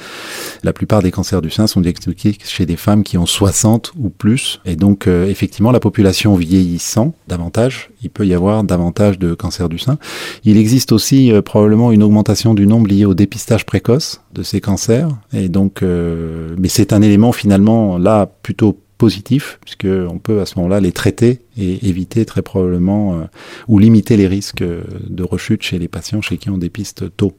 La 0.62 0.72
plupart 0.72 1.02
des 1.02 1.10
cancers 1.10 1.42
du 1.42 1.50
sein 1.50 1.66
sont 1.66 1.80
diagnostiqués 1.80 2.36
chez 2.44 2.66
des 2.66 2.76
femmes 2.76 3.02
qui 3.02 3.18
ont 3.18 3.26
60 3.26 3.92
ou 3.98 4.10
plus. 4.10 4.60
Et 4.64 4.76
donc, 4.76 5.06
euh, 5.06 5.26
effectivement, 5.26 5.70
la 5.70 5.80
population 5.80 6.34
vieillissant 6.34 7.14
davantage, 7.28 7.90
il 8.02 8.10
peut 8.10 8.26
y 8.26 8.34
avoir 8.34 8.64
davantage 8.64 9.18
de 9.18 9.34
cancers 9.34 9.68
du 9.68 9.78
sein. 9.78 9.98
Il 10.44 10.56
existe 10.56 10.92
aussi 10.92 11.32
euh, 11.32 11.42
probablement 11.42 11.92
une 11.92 12.02
augmentation 12.02 12.54
du 12.54 12.66
nombre 12.66 12.88
lié 12.88 13.04
au 13.04 13.14
dépistage 13.14 13.66
précoce 13.66 14.22
de 14.34 14.42
ces 14.42 14.60
cancers. 14.60 15.08
Et 15.32 15.48
donc, 15.48 15.82
euh, 15.82 16.54
mais 16.58 16.68
c'est 16.68 16.92
un 16.92 17.02
élément 17.02 17.32
finalement 17.32 17.98
là 17.98 18.30
plutôt 18.42 18.78
positif, 18.98 19.58
puisque 19.62 19.86
on 19.86 20.18
peut 20.18 20.40
à 20.40 20.46
ce 20.46 20.58
moment-là 20.58 20.80
les 20.80 20.92
traiter 20.92 21.40
et 21.58 21.88
éviter 21.88 22.24
très 22.24 22.42
probablement 22.42 23.14
euh, 23.14 23.24
ou 23.68 23.78
limiter 23.78 24.16
les 24.16 24.28
risques 24.28 24.62
de 24.62 25.22
rechute 25.22 25.62
chez 25.62 25.78
les 25.78 25.88
patients 25.88 26.20
chez 26.20 26.38
qui 26.38 26.50
on 26.50 26.58
dépiste 26.58 27.16
tôt. 27.16 27.32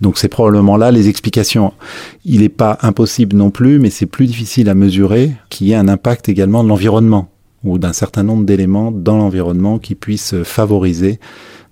Donc 0.00 0.16
c'est 0.16 0.28
probablement 0.28 0.78
là 0.78 0.90
les 0.90 1.08
explications. 1.08 1.74
Il 2.24 2.40
n'est 2.40 2.48
pas 2.48 2.78
impossible 2.80 3.36
non 3.36 3.50
plus, 3.50 3.78
mais 3.78 3.90
c'est 3.90 4.06
plus 4.06 4.26
difficile 4.26 4.70
à 4.70 4.74
mesurer 4.74 5.32
qu'il 5.50 5.66
y 5.66 5.72
ait 5.72 5.76
un 5.76 5.88
impact 5.88 6.28
également 6.28 6.64
de 6.64 6.68
l'environnement 6.68 7.28
ou 7.64 7.78
d'un 7.78 7.92
certain 7.92 8.22
nombre 8.22 8.44
d'éléments 8.44 8.92
dans 8.92 9.18
l'environnement 9.18 9.78
qui 9.78 9.94
puissent 9.94 10.42
favoriser 10.44 11.18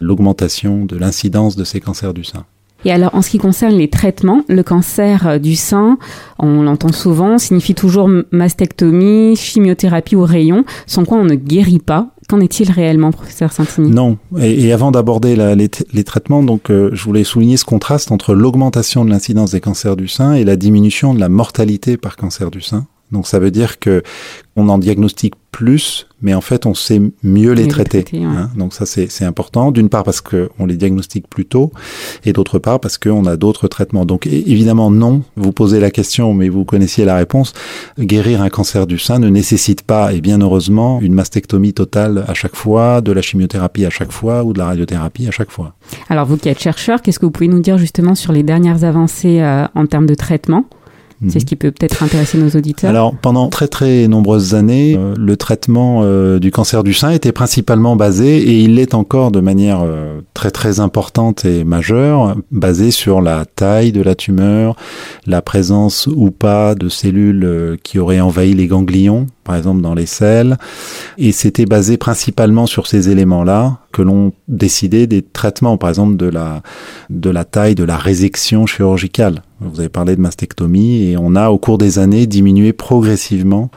l'augmentation 0.00 0.84
de 0.84 0.96
l'incidence 0.96 1.56
de 1.56 1.64
ces 1.64 1.80
cancers 1.80 2.14
du 2.14 2.24
sein. 2.24 2.44
Et 2.84 2.92
alors, 2.92 3.14
en 3.14 3.22
ce 3.22 3.30
qui 3.30 3.38
concerne 3.38 3.74
les 3.74 3.88
traitements, 3.88 4.42
le 4.48 4.62
cancer 4.62 5.26
euh, 5.26 5.38
du 5.38 5.56
sein, 5.56 5.98
on 6.38 6.62
l'entend 6.62 6.92
souvent, 6.92 7.38
signifie 7.38 7.74
toujours 7.74 8.08
mastectomie, 8.30 9.34
chimiothérapie 9.34 10.14
ou 10.14 10.24
rayon, 10.24 10.64
sans 10.86 11.04
quoi 11.04 11.18
on 11.18 11.24
ne 11.24 11.34
guérit 11.34 11.80
pas. 11.80 12.10
Qu'en 12.28 12.40
est-il 12.40 12.70
réellement, 12.70 13.12
professeur 13.12 13.52
Santini 13.52 13.90
Non. 13.90 14.18
Et, 14.38 14.72
avant 14.72 14.90
d'aborder 14.90 15.36
les, 15.56 16.04
traitements, 16.04 16.42
donc, 16.42 16.70
euh, 16.70 16.90
je 16.92 17.02
voulais 17.04 17.24
souligner 17.24 17.56
ce 17.56 17.64
contraste 17.64 18.12
entre 18.12 18.34
l'augmentation 18.34 19.04
de 19.04 19.10
l'incidence 19.10 19.52
des 19.52 19.60
cancers 19.60 19.96
du 19.96 20.06
sein 20.06 20.34
et 20.34 20.44
la 20.44 20.56
diminution 20.56 21.14
de 21.14 21.20
la 21.20 21.28
mortalité 21.28 21.96
par 21.96 22.16
cancer 22.16 22.50
du 22.50 22.60
sein. 22.60 22.86
Donc 23.12 23.26
ça 23.26 23.38
veut 23.38 23.50
dire 23.50 23.78
que 23.78 24.02
on 24.56 24.68
en 24.68 24.78
diagnostique 24.78 25.34
plus, 25.56 26.06
mais 26.20 26.34
en 26.34 26.42
fait, 26.42 26.66
on 26.66 26.74
sait 26.74 27.00
mieux 27.22 27.52
les 27.52 27.62
les 27.62 27.68
traiter. 27.68 28.04
ouais. 28.12 28.24
hein. 28.24 28.50
Donc 28.58 28.74
ça, 28.74 28.84
c'est 28.84 29.24
important. 29.24 29.70
D'une 29.70 29.88
part 29.88 30.04
parce 30.04 30.20
que 30.20 30.50
on 30.58 30.66
les 30.66 30.76
diagnostique 30.76 31.26
plus 31.30 31.46
tôt, 31.46 31.72
et 32.26 32.34
d'autre 32.34 32.58
part 32.58 32.78
parce 32.78 32.98
qu'on 32.98 33.24
a 33.24 33.38
d'autres 33.38 33.66
traitements. 33.66 34.04
Donc 34.04 34.26
évidemment, 34.26 34.90
non. 34.90 35.22
Vous 35.36 35.52
posez 35.52 35.80
la 35.80 35.90
question, 35.90 36.34
mais 36.34 36.50
vous 36.50 36.66
connaissiez 36.66 37.06
la 37.06 37.16
réponse. 37.16 37.54
Guérir 37.98 38.42
un 38.42 38.50
cancer 38.50 38.86
du 38.86 38.98
sein 38.98 39.18
ne 39.18 39.30
nécessite 39.30 39.80
pas, 39.80 40.12
et 40.12 40.20
bien 40.20 40.42
heureusement, 40.42 41.00
une 41.00 41.14
mastectomie 41.14 41.72
totale 41.72 42.26
à 42.28 42.34
chaque 42.34 42.54
fois, 42.54 43.00
de 43.00 43.12
la 43.12 43.22
chimiothérapie 43.22 43.86
à 43.86 43.90
chaque 43.90 44.12
fois 44.12 44.44
ou 44.44 44.52
de 44.52 44.58
la 44.58 44.66
radiothérapie 44.66 45.26
à 45.26 45.30
chaque 45.30 45.50
fois. 45.50 45.74
Alors 46.10 46.26
vous 46.26 46.36
qui 46.36 46.50
êtes 46.50 46.60
chercheur, 46.60 47.00
qu'est-ce 47.00 47.18
que 47.18 47.24
vous 47.24 47.32
pouvez 47.32 47.48
nous 47.48 47.60
dire 47.60 47.78
justement 47.78 48.14
sur 48.14 48.32
les 48.34 48.42
dernières 48.42 48.84
avancées 48.84 49.40
euh, 49.40 49.64
en 49.74 49.86
termes 49.86 50.06
de 50.06 50.14
traitement? 50.14 50.66
C'est 51.20 51.36
Mhm. 51.36 51.40
ce 51.40 51.46
qui 51.46 51.56
peut 51.56 51.70
peut-être 51.70 52.02
intéresser 52.02 52.36
nos 52.36 52.50
auditeurs. 52.50 52.90
Alors, 52.90 53.14
pendant 53.14 53.48
très 53.48 53.68
très 53.68 54.06
nombreuses 54.06 54.54
années, 54.54 54.96
euh, 54.98 55.14
le 55.16 55.36
traitement 55.36 56.00
euh, 56.02 56.38
du 56.38 56.50
cancer 56.50 56.84
du 56.84 56.92
sein 56.92 57.10
était 57.10 57.32
principalement 57.32 57.96
basé, 57.96 58.36
et 58.36 58.60
il 58.60 58.74
l'est 58.74 58.92
encore 58.94 59.30
de 59.30 59.40
manière 59.40 59.80
euh, 59.82 60.20
très 60.34 60.50
très 60.50 60.78
importante 60.78 61.44
et 61.44 61.64
majeure, 61.64 62.36
basé 62.50 62.90
sur 62.90 63.22
la 63.22 63.44
taille 63.46 63.92
de 63.92 64.02
la 64.02 64.14
tumeur, 64.14 64.76
la 65.26 65.40
présence 65.40 66.06
ou 66.06 66.30
pas 66.30 66.74
de 66.74 66.88
cellules 66.88 67.78
qui 67.82 67.98
auraient 67.98 68.20
envahi 68.20 68.52
les 68.52 68.66
ganglions, 68.66 69.26
par 69.46 69.56
exemple 69.56 69.80
dans 69.80 69.94
les 69.94 70.06
selles, 70.06 70.58
et 71.16 71.32
c'était 71.32 71.64
basé 71.64 71.96
principalement 71.96 72.66
sur 72.66 72.86
ces 72.86 73.08
éléments-là 73.08 73.78
que 73.92 74.02
l'on 74.02 74.32
décidait 74.48 75.06
des 75.06 75.22
traitements, 75.22 75.78
par 75.78 75.88
exemple 75.88 76.16
de 76.16 76.26
la 76.26 76.62
de 77.08 77.30
la 77.30 77.44
taille 77.44 77.74
de 77.74 77.84
la 77.84 77.96
résection 77.96 78.66
chirurgicale. 78.66 79.42
Vous 79.60 79.80
avez 79.80 79.88
parlé 79.88 80.16
de 80.16 80.20
mastectomie 80.20 81.04
et 81.04 81.16
on 81.16 81.34
a 81.34 81.48
au 81.48 81.58
cours 81.58 81.78
des 81.78 81.98
années 81.98 82.26
diminué 82.26 82.74
progressivement 82.74 83.70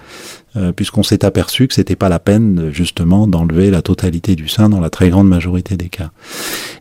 euh, 0.58 0.72
puisqu'on 0.72 1.04
s'est 1.04 1.24
aperçu 1.24 1.68
que 1.68 1.74
c'était 1.74 1.96
pas 1.96 2.10
la 2.10 2.20
peine 2.20 2.70
justement 2.74 3.28
d'enlever 3.28 3.70
la 3.70 3.82
totalité 3.82 4.36
du 4.36 4.50
sein 4.50 4.68
dans 4.68 4.82
la 4.82 4.90
très 4.90 5.10
grande 5.10 5.28
majorité 5.28 5.78
des 5.78 5.90
cas. 5.90 6.10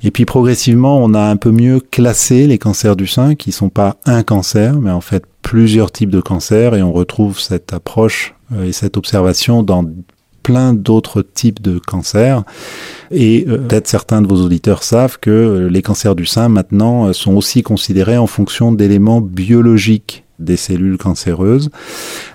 Et 0.02 0.10
puis 0.10 0.24
progressivement, 0.24 0.98
on 0.98 1.12
a 1.12 1.20
un 1.20 1.36
peu 1.36 1.52
mieux 1.52 1.78
classé 1.78 2.46
les 2.46 2.58
cancers 2.58 2.96
du 2.96 3.06
sein 3.06 3.34
qui 3.34 3.52
sont 3.52 3.68
pas 3.68 3.98
un 4.06 4.22
cancer 4.22 4.80
mais 4.80 4.90
en 4.90 5.02
fait 5.02 5.24
plusieurs 5.48 5.90
types 5.90 6.10
de 6.10 6.20
cancers 6.20 6.74
et 6.74 6.82
on 6.82 6.92
retrouve 6.92 7.40
cette 7.40 7.72
approche 7.72 8.34
euh, 8.52 8.64
et 8.64 8.72
cette 8.72 8.98
observation 8.98 9.62
dans 9.62 9.82
plein 10.42 10.74
d'autres 10.74 11.22
types 11.22 11.62
de 11.62 11.78
cancers. 11.78 12.44
Et 13.10 13.46
euh, 13.48 13.56
peut-être 13.56 13.88
certains 13.88 14.20
de 14.20 14.26
vos 14.26 14.42
auditeurs 14.42 14.82
savent 14.82 15.18
que 15.18 15.30
euh, 15.30 15.68
les 15.70 15.80
cancers 15.80 16.14
du 16.14 16.26
sein 16.26 16.50
maintenant 16.50 17.14
sont 17.14 17.34
aussi 17.34 17.62
considérés 17.62 18.18
en 18.18 18.26
fonction 18.26 18.72
d'éléments 18.72 19.22
biologiques 19.22 20.24
des 20.38 20.58
cellules 20.58 20.98
cancéreuses. 20.98 21.70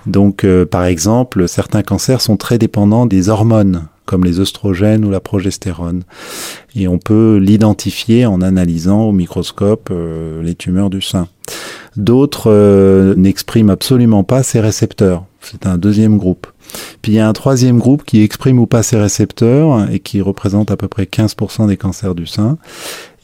Donc, 0.06 0.44
par 0.70 0.84
exemple, 0.84 1.48
certains 1.48 1.82
cancers 1.82 2.20
sont 2.20 2.36
très 2.36 2.58
dépendants 2.58 3.06
des 3.06 3.30
hormones, 3.30 3.86
comme 4.04 4.24
les 4.24 4.40
œstrogènes 4.40 5.06
ou 5.06 5.10
la 5.10 5.20
progestérone. 5.20 6.02
Et 6.74 6.86
on 6.86 6.98
peut 6.98 7.38
l'identifier 7.40 8.26
en 8.26 8.42
analysant 8.42 9.04
au 9.04 9.12
microscope 9.12 9.90
les 10.42 10.54
tumeurs 10.54 10.90
du 10.90 11.00
sein. 11.00 11.28
D'autres 11.96 12.50
euh, 12.50 13.14
n'expriment 13.16 13.70
absolument 13.70 14.24
pas 14.24 14.42
ces 14.42 14.60
récepteurs. 14.60 15.24
C'est 15.40 15.66
un 15.66 15.78
deuxième 15.78 16.18
groupe. 16.18 16.46
Puis 17.02 17.12
il 17.12 17.14
y 17.16 17.20
a 17.20 17.28
un 17.28 17.32
troisième 17.32 17.78
groupe 17.78 18.04
qui 18.04 18.22
exprime 18.22 18.58
ou 18.58 18.66
pas 18.66 18.82
ces 18.82 18.96
récepteurs 18.96 19.90
et 19.90 20.00
qui 20.00 20.20
représente 20.20 20.70
à 20.70 20.76
peu 20.76 20.88
près 20.88 21.04
15% 21.04 21.68
des 21.68 21.76
cancers 21.76 22.14
du 22.14 22.26
sein 22.26 22.56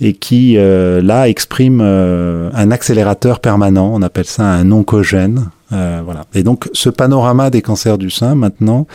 et 0.00 0.12
qui 0.12 0.56
euh, 0.56 1.02
là 1.02 1.28
exprime 1.28 1.80
euh, 1.82 2.50
un 2.54 2.70
accélérateur 2.70 3.40
permanent. 3.40 3.90
On 3.92 4.02
appelle 4.02 4.26
ça 4.26 4.44
un 4.44 4.70
oncogène. 4.70 5.50
Euh, 5.72 6.02
voilà. 6.04 6.24
Et 6.34 6.42
donc 6.42 6.68
ce 6.72 6.90
panorama 6.90 7.50
des 7.50 7.62
cancers 7.62 7.98
du 7.98 8.10
sein 8.10 8.34
maintenant 8.34 8.86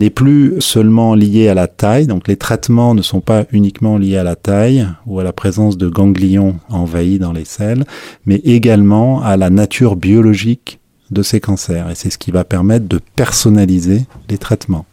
n'est 0.00 0.10
plus 0.10 0.60
seulement 0.60 1.14
lié 1.14 1.48
à 1.48 1.54
la 1.54 1.66
taille. 1.66 2.06
Donc 2.06 2.28
les 2.28 2.36
traitements 2.36 2.94
ne 2.94 3.02
sont 3.02 3.20
pas 3.20 3.44
uniquement 3.52 3.98
liés 3.98 4.16
à 4.16 4.24
la 4.24 4.36
taille 4.36 4.86
ou 5.06 5.20
à 5.20 5.24
la 5.24 5.32
présence 5.32 5.78
de 5.78 5.88
ganglions 5.88 6.56
envahis 6.68 7.18
dans 7.18 7.32
les 7.32 7.44
selles, 7.44 7.84
mais 8.26 8.36
également 8.44 9.22
à 9.22 9.36
la 9.36 9.50
nature 9.50 9.96
biologique 9.96 10.80
de 11.10 11.22
ces 11.22 11.40
cancers. 11.40 11.88
Et 11.90 11.94
c'est 11.94 12.10
ce 12.10 12.18
qui 12.18 12.30
va 12.30 12.44
permettre 12.44 12.86
de 12.86 13.00
personnaliser 13.16 14.06
les 14.28 14.38
traitements. 14.38 14.84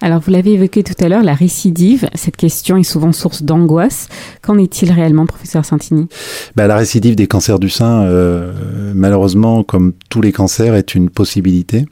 Alors 0.00 0.20
vous 0.20 0.30
l'avez 0.30 0.52
évoqué 0.52 0.82
tout 0.82 0.94
à 1.04 1.08
l'heure, 1.08 1.22
la 1.22 1.34
récidive, 1.34 2.08
cette 2.14 2.36
question 2.36 2.76
est 2.76 2.82
souvent 2.84 3.12
source 3.12 3.42
d'angoisse. 3.42 4.08
Qu'en 4.42 4.58
est-il 4.58 4.90
réellement, 4.92 5.26
professeur 5.26 5.64
Santini? 5.64 6.08
Bah, 6.56 6.66
la 6.66 6.76
récidive 6.76 7.16
des 7.16 7.26
cancers 7.26 7.58
du 7.58 7.68
sein, 7.68 8.02
euh, 8.02 8.92
malheureusement, 8.94 9.62
comme 9.62 9.92
tous 10.08 10.22
les 10.22 10.32
cancers, 10.32 10.74
est 10.74 10.94
une 10.94 11.10
possibilité. 11.10 11.86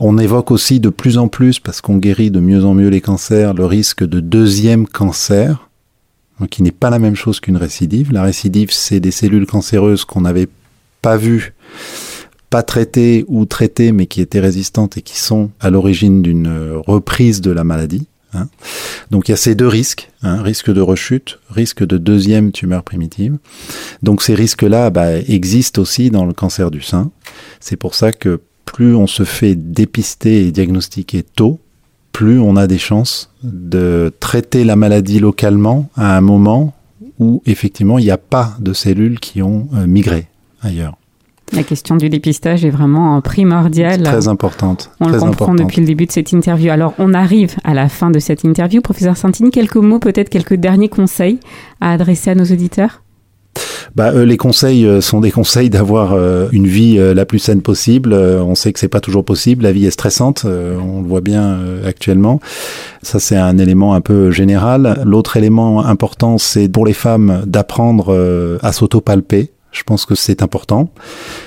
On 0.00 0.18
évoque 0.18 0.50
aussi 0.50 0.80
de 0.80 0.88
plus 0.88 1.16
en 1.16 1.28
plus, 1.28 1.60
parce 1.60 1.80
qu'on 1.80 1.96
guérit 1.96 2.30
de 2.30 2.40
mieux 2.40 2.64
en 2.64 2.74
mieux 2.74 2.88
les 2.88 3.00
cancers, 3.00 3.54
le 3.54 3.66
risque 3.66 4.04
de 4.04 4.20
deuxième 4.20 4.86
cancer, 4.86 5.68
donc 6.40 6.50
qui 6.50 6.62
n'est 6.62 6.70
pas 6.70 6.90
la 6.90 6.98
même 6.98 7.14
chose 7.14 7.40
qu'une 7.40 7.56
récidive. 7.56 8.12
La 8.12 8.22
récidive, 8.22 8.72
c'est 8.72 9.00
des 9.00 9.10
cellules 9.10 9.46
cancéreuses 9.46 10.04
qu'on 10.04 10.22
n'avait 10.22 10.48
pas 11.02 11.16
vues, 11.16 11.54
pas 12.52 12.62
traitées 12.62 13.24
ou 13.28 13.46
traitées, 13.46 13.92
mais 13.92 14.04
qui 14.04 14.20
étaient 14.20 14.38
résistantes 14.38 14.98
et 14.98 15.02
qui 15.02 15.18
sont 15.18 15.48
à 15.58 15.70
l'origine 15.70 16.20
d'une 16.20 16.48
euh, 16.48 16.78
reprise 16.86 17.40
de 17.40 17.50
la 17.50 17.64
maladie. 17.64 18.06
hein. 18.34 18.46
Donc 19.10 19.26
il 19.26 19.30
y 19.30 19.34
a 19.34 19.38
ces 19.38 19.54
deux 19.54 19.66
risques, 19.66 20.10
hein, 20.22 20.42
risque 20.42 20.70
de 20.70 20.82
rechute, 20.82 21.38
risque 21.48 21.82
de 21.82 21.96
deuxième 21.96 22.52
tumeur 22.52 22.82
primitive. 22.82 23.38
Donc 24.02 24.20
ces 24.20 24.34
risques-là 24.34 24.90
bah, 24.90 25.16
existent 25.16 25.80
aussi 25.80 26.10
dans 26.10 26.26
le 26.26 26.34
cancer 26.34 26.70
du 26.70 26.82
sein. 26.82 27.10
C'est 27.58 27.76
pour 27.76 27.94
ça 27.94 28.12
que 28.12 28.42
plus 28.66 28.94
on 28.94 29.06
se 29.06 29.24
fait 29.24 29.54
dépister 29.54 30.46
et 30.46 30.52
diagnostiquer 30.52 31.22
tôt, 31.22 31.58
plus 32.12 32.38
on 32.38 32.56
a 32.56 32.66
des 32.66 32.76
chances 32.76 33.30
de 33.42 34.12
traiter 34.20 34.64
la 34.64 34.76
maladie 34.76 35.20
localement 35.20 35.88
à 35.96 36.18
un 36.18 36.20
moment 36.20 36.74
où 37.18 37.42
effectivement 37.46 37.98
il 37.98 38.04
n'y 38.04 38.10
a 38.10 38.18
pas 38.18 38.54
de 38.60 38.74
cellules 38.74 39.20
qui 39.20 39.40
ont 39.40 39.68
euh, 39.72 39.86
migré 39.86 40.26
ailleurs. 40.60 40.98
La 41.52 41.62
question 41.62 41.96
du 41.96 42.08
dépistage 42.08 42.64
est 42.64 42.70
vraiment 42.70 43.20
primordiale. 43.20 44.02
Très 44.02 44.28
importante. 44.28 44.90
On 45.00 45.04
très 45.04 45.14
le 45.14 45.18
comprend 45.20 45.52
importante. 45.52 45.58
depuis 45.58 45.80
le 45.80 45.86
début 45.86 46.06
de 46.06 46.12
cette 46.12 46.32
interview. 46.32 46.70
Alors, 46.70 46.94
on 46.98 47.12
arrive 47.12 47.56
à 47.62 47.74
la 47.74 47.88
fin 47.88 48.10
de 48.10 48.18
cette 48.18 48.42
interview. 48.42 48.80
Professeur 48.80 49.16
Santini, 49.16 49.50
quelques 49.50 49.76
mots, 49.76 49.98
peut-être 49.98 50.30
quelques 50.30 50.54
derniers 50.54 50.88
conseils 50.88 51.40
à 51.80 51.92
adresser 51.92 52.30
à 52.30 52.34
nos 52.34 52.44
auditeurs? 52.44 53.02
Bah, 53.94 54.12
euh, 54.14 54.24
les 54.24 54.38
conseils 54.38 54.86
euh, 54.86 55.02
sont 55.02 55.20
des 55.20 55.30
conseils 55.30 55.68
d'avoir 55.68 56.12
euh, 56.12 56.48
une 56.52 56.66
vie 56.66 56.96
la 56.96 57.26
plus 57.26 57.38
saine 57.38 57.60
possible. 57.60 58.14
On 58.14 58.54
sait 58.54 58.72
que 58.72 58.78
c'est 58.78 58.88
pas 58.88 59.00
toujours 59.00 59.24
possible. 59.24 59.64
La 59.64 59.72
vie 59.72 59.86
est 59.86 59.90
stressante. 59.90 60.44
on 60.46 61.02
le 61.02 61.08
voit 61.08 61.20
bien 61.20 61.58
actuellement. 61.86 62.40
Ça, 63.02 63.18
c'est 63.18 63.36
un 63.36 63.58
élément 63.58 63.94
un 63.94 64.00
peu 64.00 64.30
général. 64.30 65.02
L'autre 65.04 65.36
élément 65.36 65.84
important, 65.84 66.38
c'est 66.38 66.68
pour 66.68 66.86
les 66.86 66.92
femmes 66.92 67.42
d'apprendre 67.46 68.58
à 68.62 68.72
s'autopalper. 68.72 69.50
Je 69.72 69.82
pense 69.84 70.04
que 70.04 70.14
c'est 70.14 70.42
important 70.42 70.90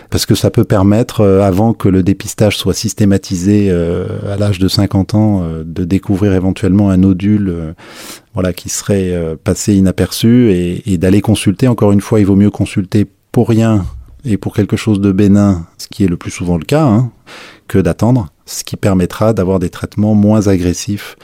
parce 0.10 0.25
que 0.25 0.34
ça 0.34 0.50
peut 0.50 0.63
permettre, 0.63 1.22
euh, 1.22 1.41
avant 1.41 1.74
que 1.74 1.88
le 1.88 2.01
dépistage 2.01 2.58
soit 2.58 2.74
systématisé 2.74 3.67
euh, 3.70 4.34
à 4.34 4.36
l'âge 4.36 4.58
de 4.58 4.67
50 4.67 5.13
ans, 5.13 5.44
euh, 5.44 5.63
de 5.63 5.86
découvrir 5.86 6.34
éventuellement 6.34 6.89
un 6.89 6.98
nodule 6.98 7.75
voilà, 8.34 8.51
qui 8.51 8.70
serait 8.70 9.13
passé 9.44 9.75
inaperçu 9.75 10.51
et, 10.51 10.98
d'aller 10.98 11.22
consulter. 11.22 11.67
Encore 11.67 11.91
une 11.91 12.01
fois, 12.01 12.20
il 12.20 12.25
vaut 12.25 12.36
mieux 12.36 12.50
consulter 12.50 13.05
pour 13.32 13.48
rien 13.48 13.86
et 14.25 14.38
pour 14.38 14.55
quelque 14.55 14.75
chose 14.75 15.00
de 15.00 15.12
bénin, 15.12 15.67
ce 15.77 15.88
qui 15.88 16.03
est 16.03 16.08
le 16.08 16.17
plus 16.17 16.32
souvent 16.32 16.58
le 16.58 16.65
cas, 16.65 16.84
hein, 16.84 17.12
que 17.67 17.77
d'attendre, 17.77 18.27
ce 18.46 18.63
qui 18.63 18.75
permettra 18.75 19.34
d'avoir 19.34 19.60
des 19.60 19.70
traitements 19.70 20.15
moins 20.15 20.48
agressifs 20.48 21.15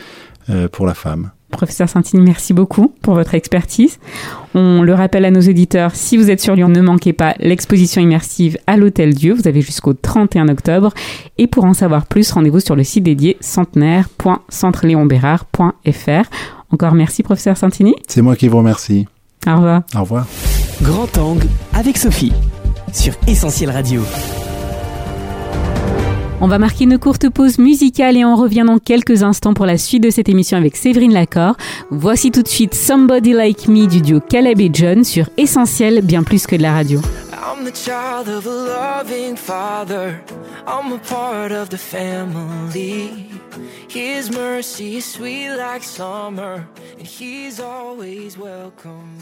pour 0.72 0.86
la 0.86 0.94
femme. 0.94 1.32
Professeur 1.52 1.90
Santini, 1.90 2.24
merci 2.24 2.54
beaucoup 2.54 2.94
pour 3.02 3.14
votre 3.14 3.36
expertise. 3.36 4.00
On 4.56 4.82
le 4.82 4.94
rappelle 4.94 5.26
à 5.26 5.32
nos 5.32 5.42
auditeurs, 5.42 5.96
si 5.96 6.16
vous 6.18 6.32
êtes 6.32 6.42
sur 6.42 6.56
Lyon, 6.56 6.70
ne 6.70 6.82
manquez 6.82 7.14
pas 7.14 7.36
l'exposition 7.40 8.02
immersive 8.02 8.58
à 8.68 8.76
l'Hôtel 8.78 9.14
Dieu. 9.14 9.34
Vous 9.34 9.48
avez 9.48 9.62
jusqu'au 9.62 9.94
31 9.94 10.50
octobre. 10.50 10.94
Et 11.38 11.48
pour 11.48 11.64
en 11.66 11.74
savoir 11.74 12.06
plus, 12.06 12.32
rendez-vous 12.32 12.60
sur 12.60 12.76
le 12.76 12.84
site 12.84 13.04
dédié 13.04 13.38
centenaire.centreleonbérard.fr. 13.40 16.30
Encore 16.72 16.94
merci, 16.94 17.24
professeur 17.24 17.58
Santini. 17.58 17.96
C'est 18.08 18.22
moi 18.22 18.36
qui 18.36 18.48
vous 18.48 18.58
remercie. 18.58 19.08
Au 19.48 19.56
revoir. 19.56 19.82
Au 19.96 20.02
revoir. 20.02 20.28
Grand 20.82 21.18
angle 21.18 21.48
avec 21.74 21.98
Sophie 21.98 22.34
sur 22.94 23.14
Essentiel 23.28 23.70
Radio. 23.70 24.02
On 26.44 26.48
va 26.48 26.58
marquer 26.58 26.86
une 26.86 26.98
courte 26.98 27.30
pause 27.30 27.60
musicale 27.60 28.18
et 28.18 28.26
on 28.26 28.36
revient 28.36 28.64
dans 28.66 28.80
quelques 28.80 29.22
instants 29.22 29.54
pour 29.54 29.68
la 29.68 29.78
suite 29.78 30.02
de 30.02 30.10
cette 30.10 30.28
émission 30.28 30.58
avec 30.58 30.76
Séverine 30.76 31.14
Lacor. 31.14 31.56
Voici 31.92 32.32
tout 32.32 32.42
de 32.42 32.48
suite 32.48 32.74
Somebody 32.74 33.34
Like 33.34 33.68
Me 33.68 33.86
du 33.86 34.02
duo 34.02 34.20
Caleb 34.20 34.60
et 34.60 34.72
John 34.74 35.04
sur 35.04 35.30
Essentiel, 35.38 36.02
bien 36.02 36.24
plus 36.24 36.48
que 36.48 36.56
de 36.56 36.64
la 36.64 36.74
radio. 36.74 37.00
I'm 37.52 37.66
the 37.66 37.72
child 37.72 38.30
of 38.30 38.46
a 38.46 38.50
loving 38.50 39.36
father. 39.36 40.24
I'm 40.66 40.94
a 40.94 41.00
part 41.00 41.52
of 41.52 41.68
the 41.68 41.78
family. 41.78 43.32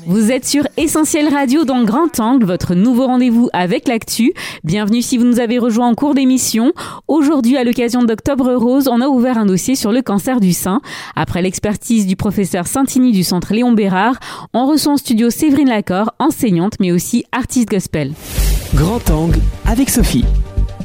Vous 0.05 0.31
êtes 0.31 0.45
sur 0.45 0.67
Essentiel 0.77 1.33
Radio 1.33 1.65
dans 1.65 1.83
Grand 1.83 2.19
Angle, 2.19 2.45
votre 2.45 2.75
nouveau 2.75 3.07
rendez-vous 3.07 3.49
avec 3.51 3.87
l'actu. 3.87 4.33
Bienvenue 4.63 5.01
si 5.01 5.17
vous 5.17 5.25
nous 5.25 5.39
avez 5.39 5.57
rejoint 5.57 5.87
en 5.87 5.95
cours 5.95 6.13
d'émission. 6.13 6.73
Aujourd'hui, 7.07 7.57
à 7.57 7.63
l'occasion 7.63 8.03
d'Octobre 8.03 8.53
Rose, 8.53 8.87
on 8.87 9.01
a 9.01 9.07
ouvert 9.07 9.39
un 9.39 9.47
dossier 9.47 9.73
sur 9.73 9.91
le 9.91 10.03
cancer 10.03 10.39
du 10.39 10.53
sein. 10.53 10.81
Après 11.15 11.41
l'expertise 11.41 12.05
du 12.05 12.15
professeur 12.15 12.67
Santini 12.67 13.11
du 13.11 13.23
centre 13.23 13.53
Léon 13.53 13.71
Bérard, 13.71 14.19
on 14.53 14.67
reçoit 14.67 14.93
en 14.93 14.97
studio 14.97 15.31
Séverine 15.31 15.69
Lacor, 15.69 16.13
enseignante 16.19 16.73
mais 16.79 16.91
aussi 16.91 17.25
artiste 17.31 17.69
gospel. 17.69 18.13
Grand 18.73 19.09
Angle 19.09 19.39
avec 19.65 19.89
Sophie 19.89 20.25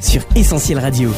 sur 0.01 0.21
Essentiel 0.35 0.79
Radio. 0.79 1.11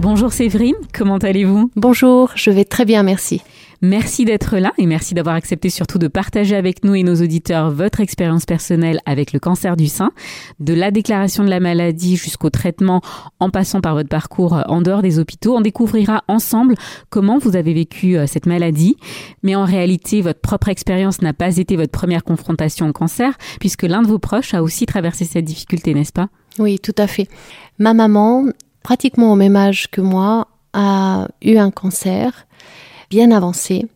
Bonjour 0.00 0.32
Séverine, 0.32 0.74
comment 0.92 1.16
allez-vous? 1.18 1.70
Bonjour, 1.76 2.30
je 2.34 2.50
vais 2.50 2.64
très 2.64 2.84
bien, 2.84 3.02
merci. 3.02 3.42
Merci 3.84 4.24
d'être 4.24 4.56
là 4.56 4.72
et 4.78 4.86
merci 4.86 5.12
d'avoir 5.12 5.34
accepté 5.34 5.68
surtout 5.68 5.98
de 5.98 6.08
partager 6.08 6.56
avec 6.56 6.84
nous 6.84 6.94
et 6.94 7.02
nos 7.02 7.16
auditeurs 7.16 7.70
votre 7.70 8.00
expérience 8.00 8.46
personnelle 8.46 8.98
avec 9.04 9.34
le 9.34 9.38
cancer 9.38 9.76
du 9.76 9.88
sein, 9.88 10.10
de 10.58 10.72
la 10.72 10.90
déclaration 10.90 11.44
de 11.44 11.50
la 11.50 11.60
maladie 11.60 12.16
jusqu'au 12.16 12.48
traitement 12.48 13.02
en 13.40 13.50
passant 13.50 13.82
par 13.82 13.92
votre 13.92 14.08
parcours 14.08 14.58
en 14.68 14.80
dehors 14.80 15.02
des 15.02 15.18
hôpitaux. 15.18 15.54
On 15.54 15.60
découvrira 15.60 16.24
ensemble 16.28 16.76
comment 17.10 17.36
vous 17.36 17.56
avez 17.56 17.74
vécu 17.74 18.16
euh, 18.16 18.26
cette 18.26 18.46
maladie, 18.46 18.96
mais 19.42 19.54
en 19.54 19.66
réalité 19.66 20.22
votre 20.22 20.40
propre 20.40 20.70
expérience 20.70 21.20
n'a 21.20 21.34
pas 21.34 21.58
été 21.58 21.76
votre 21.76 21.92
première 21.92 22.24
confrontation 22.24 22.88
au 22.88 22.92
cancer 22.94 23.34
puisque 23.60 23.82
l'un 23.82 24.00
de 24.00 24.06
vos 24.06 24.18
proches 24.18 24.54
a 24.54 24.62
aussi 24.62 24.86
traversé 24.86 25.26
cette 25.26 25.44
difficulté, 25.44 25.92
n'est-ce 25.92 26.12
pas? 26.12 26.30
Oui, 26.58 26.78
tout 26.78 26.94
à 26.96 27.06
fait. 27.06 27.28
Ma 27.78 27.92
maman 27.92 28.46
pratiquement 28.82 29.30
au 29.34 29.36
même 29.36 29.56
âge 29.56 29.90
que 29.90 30.00
moi, 30.00 30.48
a 30.74 31.28
eu 31.42 31.56
un 31.56 31.70
cancer 31.70 32.46
bien 33.14 33.30
avancé, 33.30 33.86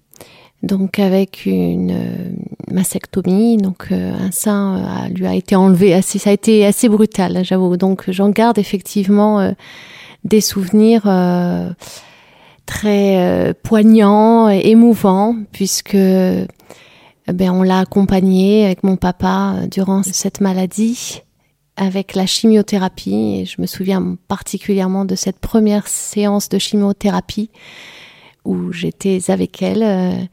donc 0.62 1.00
avec 1.00 1.44
une 1.44 1.90
euh, 1.90 2.30
mastectomie, 2.70 3.56
donc 3.56 3.88
euh, 3.90 4.12
un 4.16 4.30
sein 4.30 4.76
euh, 4.78 5.08
lui 5.08 5.26
a 5.26 5.34
été 5.34 5.56
enlevé 5.56 5.92
assez, 5.92 6.20
ça 6.20 6.30
a 6.30 6.32
été 6.32 6.64
assez 6.64 6.88
brutal, 6.88 7.40
j'avoue. 7.42 7.76
Donc 7.76 8.04
j'en 8.12 8.28
garde 8.28 8.58
effectivement 8.58 9.52
des 10.22 10.40
souvenirs 10.40 11.02
très 12.64 13.54
poignants, 13.64 14.48
et 14.48 14.60
émouvants, 14.66 15.34
puisque 15.50 15.96
ben, 15.96 17.50
on 17.50 17.64
l'a 17.64 17.80
accompagné 17.80 18.66
avec 18.66 18.84
mon 18.84 18.96
papa 18.96 19.56
durant 19.68 20.04
cette 20.04 20.40
maladie 20.40 21.22
avec 21.76 22.14
la 22.14 22.26
chimiothérapie. 22.26 23.40
Et 23.40 23.44
je 23.46 23.60
me 23.60 23.66
souviens 23.66 24.16
particulièrement 24.28 25.04
de 25.04 25.16
cette 25.16 25.40
première 25.40 25.88
séance 25.88 26.48
de 26.48 26.58
chimiothérapie 26.58 27.50
où 28.44 28.72
j'étais 28.72 29.18
avec 29.28 29.62
elle. 29.62 29.82
Euh, 29.82 30.24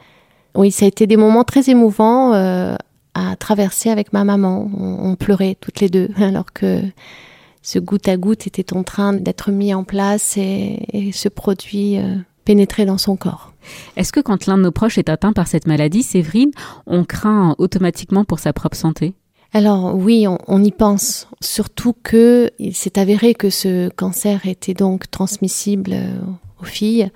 oui, 0.56 0.72
ça 0.72 0.86
a 0.86 0.88
été 0.88 1.08
des 1.08 1.18
moments 1.18 1.44
très 1.44 1.70
émouvants 1.70 2.34
euh, 2.34 2.76
à 3.14 3.36
traverser 3.36 3.90
avec 3.90 4.14
ma 4.14 4.24
maman. 4.24 4.70
On, 4.78 5.16
pleurait 5.16 5.58
toutes 5.60 5.80
les 5.80 5.90
deux 5.90 6.10
alors 6.18 6.54
que 6.54 6.82
ce 7.62 7.80
goutte 7.80 8.08
à 8.08 8.18
goutte 8.18 8.48
était 8.48 8.74
en 8.74 8.84
train 8.84 9.14
d'être 9.14 9.52
mis 9.52 9.74
en 9.74 9.84
place 9.84 10.38
et, 10.38 11.12
ce 11.14 11.30
produit 11.30 11.98
euh, 11.98 12.16
pénétrait 12.46 12.86
dans 12.86 12.98
son 12.98 13.16
corps. 13.16 13.54
Est-ce 13.98 14.14
que 14.14 14.20
quand 14.20 14.46
l'un 14.46 14.58
de 14.58 14.64
nos 14.64 14.72
proches 14.72 14.98
est 14.98 15.10
atteint 15.10 15.34
par 15.34 15.48
cette 15.48 15.66
maladie, 15.66 16.04
Séverine, 16.04 16.52
on 16.86 17.04
craint 17.04 17.56
automatiquement 17.58 18.24
pour 18.24 18.40
sa 18.40 18.54
propre 18.54 18.78
santé? 18.78 19.16
Alors 19.54 19.96
oui, 19.96 20.28
on, 20.28 20.64
y 20.64 20.72
pense, 20.72 21.30
surtout 21.40 21.96
que 22.04 22.52
il 22.60 22.76
s'est 22.76 23.00
avéré 23.00 23.34
que 23.34 23.50
ce 23.50 23.88
cancer 23.90 24.46
était 24.46 24.74
donc 24.74 25.10
transmissible 25.10 25.96
aux 26.62 26.66
filles. 26.66 27.10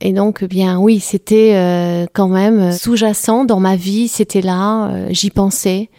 Et 0.00 0.12
donc, 0.12 0.40
eh 0.42 0.48
bien 0.48 0.78
oui, 0.78 1.00
c'était 1.00 1.54
euh, 1.54 2.06
quand 2.12 2.28
même 2.28 2.72
sous-jacent 2.72 3.44
dans 3.44 3.60
ma 3.60 3.76
vie, 3.76 4.08
c'était 4.08 4.42
là, 4.42 4.88
euh, 4.90 5.08
j'y 5.10 5.30
pensais. 5.30 5.90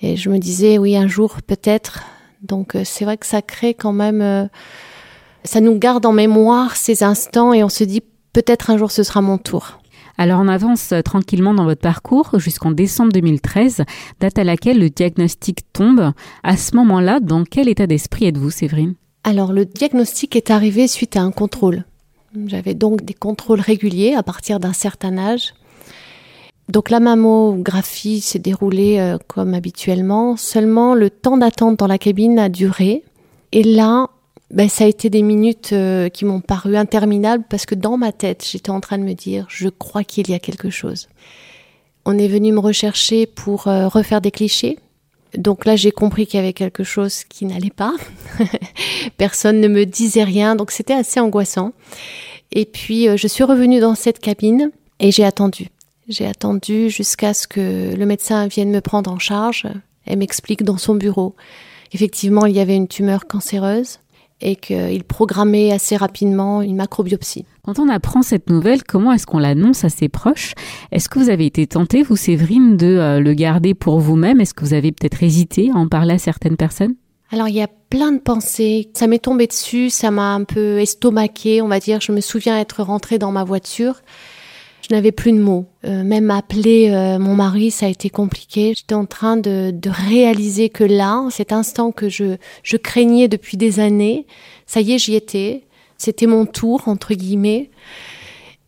Et 0.00 0.16
je 0.16 0.30
me 0.30 0.38
disais, 0.38 0.78
oui, 0.78 0.96
un 0.96 1.08
jour 1.08 1.36
peut-être. 1.46 2.04
Donc 2.42 2.76
c'est 2.84 3.04
vrai 3.04 3.16
que 3.16 3.26
ça 3.26 3.40
crée 3.40 3.72
quand 3.72 3.92
même, 3.92 4.50
ça 5.44 5.60
nous 5.62 5.78
garde 5.78 6.04
en 6.04 6.12
mémoire 6.12 6.76
ces 6.76 7.02
instants 7.02 7.54
et 7.54 7.64
on 7.64 7.70
se 7.70 7.84
dit, 7.84 8.02
peut-être 8.34 8.68
un 8.68 8.76
jour 8.76 8.90
ce 8.90 9.02
sera 9.02 9.22
mon 9.22 9.38
tour. 9.38 9.78
Alors 10.16 10.40
on 10.40 10.48
avance 10.48 10.92
euh, 10.92 11.02
tranquillement 11.02 11.54
dans 11.54 11.64
votre 11.64 11.80
parcours 11.80 12.38
jusqu'en 12.38 12.70
décembre 12.70 13.12
2013, 13.12 13.84
date 14.20 14.38
à 14.38 14.44
laquelle 14.44 14.78
le 14.78 14.90
diagnostic 14.90 15.72
tombe. 15.72 16.12
À 16.42 16.56
ce 16.56 16.76
moment-là, 16.76 17.20
dans 17.20 17.44
quel 17.44 17.68
état 17.68 17.86
d'esprit 17.86 18.26
êtes-vous, 18.26 18.50
Séverine? 18.50 18.94
Alors 19.24 19.52
le 19.52 19.64
diagnostic 19.64 20.36
est 20.36 20.50
arrivé 20.50 20.86
suite 20.86 21.16
à 21.16 21.22
un 21.22 21.32
contrôle. 21.32 21.84
J'avais 22.46 22.74
donc 22.74 23.04
des 23.04 23.14
contrôles 23.14 23.60
réguliers 23.60 24.14
à 24.14 24.22
partir 24.22 24.60
d'un 24.60 24.72
certain 24.72 25.18
âge. 25.18 25.54
Donc 26.68 26.90
la 26.90 26.98
mammographie 26.98 28.20
s'est 28.20 28.38
déroulée 28.38 28.98
euh, 28.98 29.18
comme 29.28 29.54
habituellement, 29.54 30.36
seulement 30.36 30.94
le 30.94 31.10
temps 31.10 31.36
d'attente 31.36 31.78
dans 31.78 31.86
la 31.86 31.98
cabine 31.98 32.38
a 32.38 32.48
duré. 32.48 33.04
Et 33.52 33.62
là, 33.62 34.08
ben, 34.50 34.68
ça 34.68 34.84
a 34.84 34.86
été 34.86 35.10
des 35.10 35.22
minutes 35.22 35.70
euh, 35.72 36.08
qui 36.08 36.24
m'ont 36.24 36.40
paru 36.40 36.76
interminables 36.76 37.44
parce 37.48 37.66
que 37.66 37.74
dans 37.74 37.96
ma 37.96 38.12
tête, 38.12 38.46
j'étais 38.50 38.70
en 38.70 38.80
train 38.80 38.98
de 38.98 39.04
me 39.04 39.14
dire, 39.14 39.46
je 39.48 39.68
crois 39.68 40.04
qu'il 40.04 40.30
y 40.30 40.34
a 40.34 40.38
quelque 40.38 40.70
chose. 40.70 41.08
On 42.06 42.18
est 42.18 42.28
venu 42.28 42.52
me 42.52 42.60
rechercher 42.60 43.26
pour 43.26 43.68
euh, 43.68 43.88
refaire 43.88 44.20
des 44.20 44.30
clichés. 44.30 44.78
Donc 45.36 45.64
là, 45.64 45.76
j'ai 45.76 45.90
compris 45.90 46.26
qu'il 46.26 46.38
y 46.38 46.42
avait 46.42 46.52
quelque 46.52 46.84
chose 46.84 47.24
qui 47.24 47.44
n'allait 47.44 47.70
pas. 47.70 47.94
Personne 49.16 49.60
ne 49.60 49.68
me 49.68 49.84
disait 49.84 50.24
rien, 50.24 50.56
donc 50.56 50.70
c'était 50.70 50.94
assez 50.94 51.20
angoissant. 51.20 51.72
Et 52.52 52.64
puis, 52.64 53.08
euh, 53.08 53.16
je 53.16 53.26
suis 53.26 53.44
revenue 53.44 53.80
dans 53.80 53.94
cette 53.94 54.20
cabine 54.20 54.70
et 55.00 55.10
j'ai 55.10 55.24
attendu. 55.24 55.68
J'ai 56.08 56.26
attendu 56.26 56.90
jusqu'à 56.90 57.34
ce 57.34 57.46
que 57.46 57.94
le 57.94 58.06
médecin 58.06 58.46
vienne 58.46 58.70
me 58.70 58.80
prendre 58.80 59.10
en 59.10 59.18
charge 59.18 59.66
et 60.06 60.16
m'explique 60.16 60.62
dans 60.62 60.76
son 60.76 60.94
bureau. 60.94 61.34
Effectivement, 61.92 62.46
il 62.46 62.54
y 62.54 62.60
avait 62.60 62.76
une 62.76 62.88
tumeur 62.88 63.26
cancéreuse 63.26 64.00
et 64.40 64.56
qu'il 64.56 65.04
programmait 65.04 65.72
assez 65.72 65.96
rapidement 65.96 66.62
une 66.62 66.76
macrobiopsie. 66.76 67.44
Quand 67.64 67.78
on 67.78 67.88
apprend 67.88 68.22
cette 68.22 68.50
nouvelle, 68.50 68.82
comment 68.84 69.12
est-ce 69.12 69.26
qu'on 69.26 69.38
l'annonce 69.38 69.84
à 69.84 69.88
ses 69.88 70.08
proches? 70.08 70.54
Est-ce 70.92 71.08
que 71.08 71.18
vous 71.18 71.30
avez 71.30 71.46
été 71.46 71.66
tentée, 71.66 72.02
vous 72.02 72.16
Séverine, 72.16 72.76
de 72.76 72.86
euh, 72.86 73.20
le 73.20 73.32
garder 73.34 73.74
pour 73.74 74.00
vous-même? 74.00 74.40
Est-ce 74.40 74.54
que 74.54 74.64
vous 74.64 74.74
avez 74.74 74.92
peut-être 74.92 75.22
hésité 75.22 75.70
à 75.70 75.76
en 75.76 75.88
parler 75.88 76.14
à 76.14 76.18
certaines 76.18 76.56
personnes? 76.56 76.94
Alors 77.30 77.48
il 77.48 77.54
y 77.54 77.62
a 77.62 77.68
plein 77.90 78.12
de 78.12 78.18
pensées, 78.18 78.90
ça 78.94 79.06
m'est 79.06 79.18
tombé 79.18 79.46
dessus, 79.46 79.90
ça 79.90 80.10
m'a 80.10 80.34
un 80.34 80.44
peu 80.44 80.78
estomaqué, 80.78 81.62
on 81.62 81.68
va 81.68 81.80
dire. 81.80 82.00
Je 82.00 82.12
me 82.12 82.20
souviens 82.20 82.58
être 82.58 82.82
rentrée 82.82 83.18
dans 83.18 83.32
ma 83.32 83.44
voiture 83.44 84.02
je 84.86 84.94
n'avais 84.94 85.12
plus 85.12 85.32
de 85.32 85.38
mots. 85.38 85.66
Euh, 85.86 86.04
même 86.04 86.30
appeler 86.30 86.90
euh, 86.90 87.18
mon 87.18 87.34
mari, 87.34 87.70
ça 87.70 87.86
a 87.86 87.88
été 87.88 88.10
compliqué. 88.10 88.74
J'étais 88.76 88.94
en 88.94 89.06
train 89.06 89.36
de, 89.38 89.72
réaliser 89.88 90.68
que 90.68 90.84
là, 90.84 91.26
cet 91.30 91.52
instant 91.52 91.90
que 91.90 92.08
je, 92.10 92.36
je 92.62 92.76
craignais 92.76 93.28
depuis 93.28 93.56
des 93.56 93.80
années, 93.80 94.26
ça 94.66 94.80
y 94.80 94.92
est, 94.92 94.98
j'y 94.98 95.14
étais. 95.14 95.62
C'était 95.96 96.26
mon 96.26 96.44
tour, 96.44 96.82
entre 96.86 97.14
guillemets. 97.14 97.70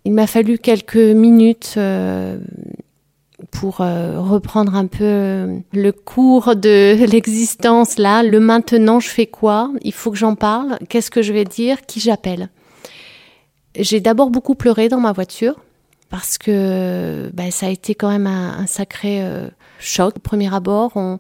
Il 0.07 0.13
m'a 0.13 0.27
fallu 0.27 0.57
quelques 0.57 0.97
minutes 0.97 1.75
euh, 1.77 2.39
pour 3.51 3.79
reprendre 3.79 4.75
un 4.75 4.87
peu 4.87 5.49
le 5.73 5.91
cours 5.93 6.57
de 6.57 7.05
l'existence 7.13 7.99
là. 7.99 8.23
Le 8.23 8.41
maintenant, 8.41 9.01
je 9.01 9.09
fais 9.09 9.27
quoi? 9.27 9.71
Il 9.83 9.93
faut 9.93 10.11
que 10.13 10.17
j'en 10.17 10.35
parle. 10.35 10.79
Qu'est-ce 10.89 11.11
que 11.11 11.21
je 11.21 11.35
vais 11.35 11.45
dire? 11.45 11.85
Qui 11.85 12.01
j'appelle? 12.01 12.49
J'ai 13.79 14.01
d'abord 14.01 14.31
beaucoup 14.31 14.55
pleuré 14.55 14.89
dans 14.89 15.01
ma 15.01 15.13
voiture 15.13 15.57
parce 16.09 16.39
que 16.39 17.31
ben, 17.35 17.51
ça 17.51 17.67
a 17.67 17.71
été 17.71 17.95
quand 17.95 18.11
même 18.11 18.27
un, 18.27 18.67
sacré 18.67 19.23
euh, 19.23 19.49
choc. 19.79 20.17
Au 20.17 20.21
premier 20.21 20.53
abord, 20.55 20.93
on, 20.95 21.19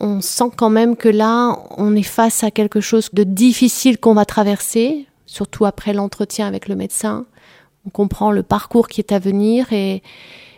on 0.00 0.20
sent 0.20 0.50
quand 0.56 0.70
même 0.70 0.96
que 0.96 1.08
là, 1.08 1.58
on 1.76 1.94
est 1.94 2.02
face 2.02 2.42
à 2.42 2.50
quelque 2.50 2.80
chose 2.80 3.10
de 3.12 3.24
difficile 3.24 3.98
qu'on 3.98 4.14
va 4.14 4.24
traverser, 4.24 5.06
surtout 5.26 5.66
après 5.66 5.92
l'entretien 5.92 6.46
avec 6.46 6.68
le 6.68 6.74
médecin. 6.74 7.26
On 7.86 7.90
comprend 7.90 8.30
le 8.30 8.42
parcours 8.42 8.88
qui 8.88 9.00
est 9.00 9.12
à 9.12 9.18
venir 9.18 9.72
et, 9.72 10.02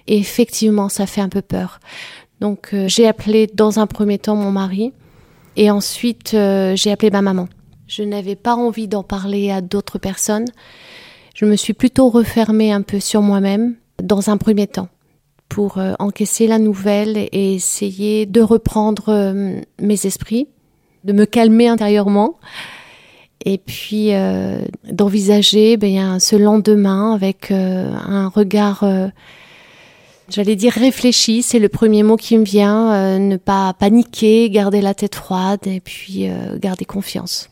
effectivement, 0.07 0.89
ça 0.89 1.07
fait 1.07 1.21
un 1.21 1.29
peu 1.29 1.43
peur. 1.43 1.81
Donc, 2.41 2.71
euh, 2.73 2.89
j'ai 2.89 3.07
appelé 3.07 3.47
dans 3.47 3.79
un 3.79 3.87
premier 3.87 4.19
temps 4.19 4.37
mon 4.37 4.51
mari 4.51 4.93
et 5.57 5.71
ensuite 5.71 6.35
euh, 6.35 6.75
j'ai 6.75 6.91
appelé 6.91 7.11
ma 7.11 7.23
maman. 7.23 7.49
Je 7.87 8.03
n'avais 8.03 8.37
pas 8.37 8.57
envie 8.57 8.89
d'en 8.89 9.03
parler 9.03 9.51
à 9.51 9.61
d'autres 9.61 9.99
personnes 9.99 10.47
je 11.35 11.45
me 11.45 11.57
suis 11.57 11.73
plutôt 11.73 12.09
refermée 12.09 12.73
un 12.73 12.83
peu 12.83 13.01
sur 13.01 13.23
moi-même 13.23 13.77
dans 14.03 14.31
un 14.31 14.37
premier 14.37 14.67
temps 14.67 14.89
pour 15.49 15.79
euh, 15.79 15.93
encaisser 15.99 16.47
la 16.47 16.59
nouvelle 16.59 17.17
et 17.17 17.55
essayer 17.55 18.25
de 18.27 18.41
reprendre 18.41 19.09
euh, 19.09 19.61
mes 19.81 20.07
esprits, 20.07 20.49
de 21.05 21.13
me 21.13 21.27
calmer 21.27 21.69
intérieurement 21.69 22.39
et 23.45 23.59
puis 23.59 24.15
euh, 24.15 24.65
d'envisager 24.91 25.77
ben, 25.77 26.19
ce 26.21 26.37
lendemain 26.37 27.13
avec 27.13 27.51
un 27.51 28.29
regard 28.29 28.85
j'allais 30.29 30.55
dire 30.55 30.73
réfléchi, 30.73 31.43
c'est 31.43 31.59
le 31.59 31.69
premier 31.69 32.03
mot 32.05 32.17
qui 32.17 32.39
me 32.39 32.45
vient, 32.45 33.19
ne 33.19 33.37
pas 33.37 33.75
paniquer, 33.75 34.49
garder 34.49 34.81
la 34.81 34.95
tête 34.95 35.17
froide 35.17 35.67
et 35.67 35.81
puis 35.81 36.29
garder 36.61 36.85
confiance. 36.85 37.51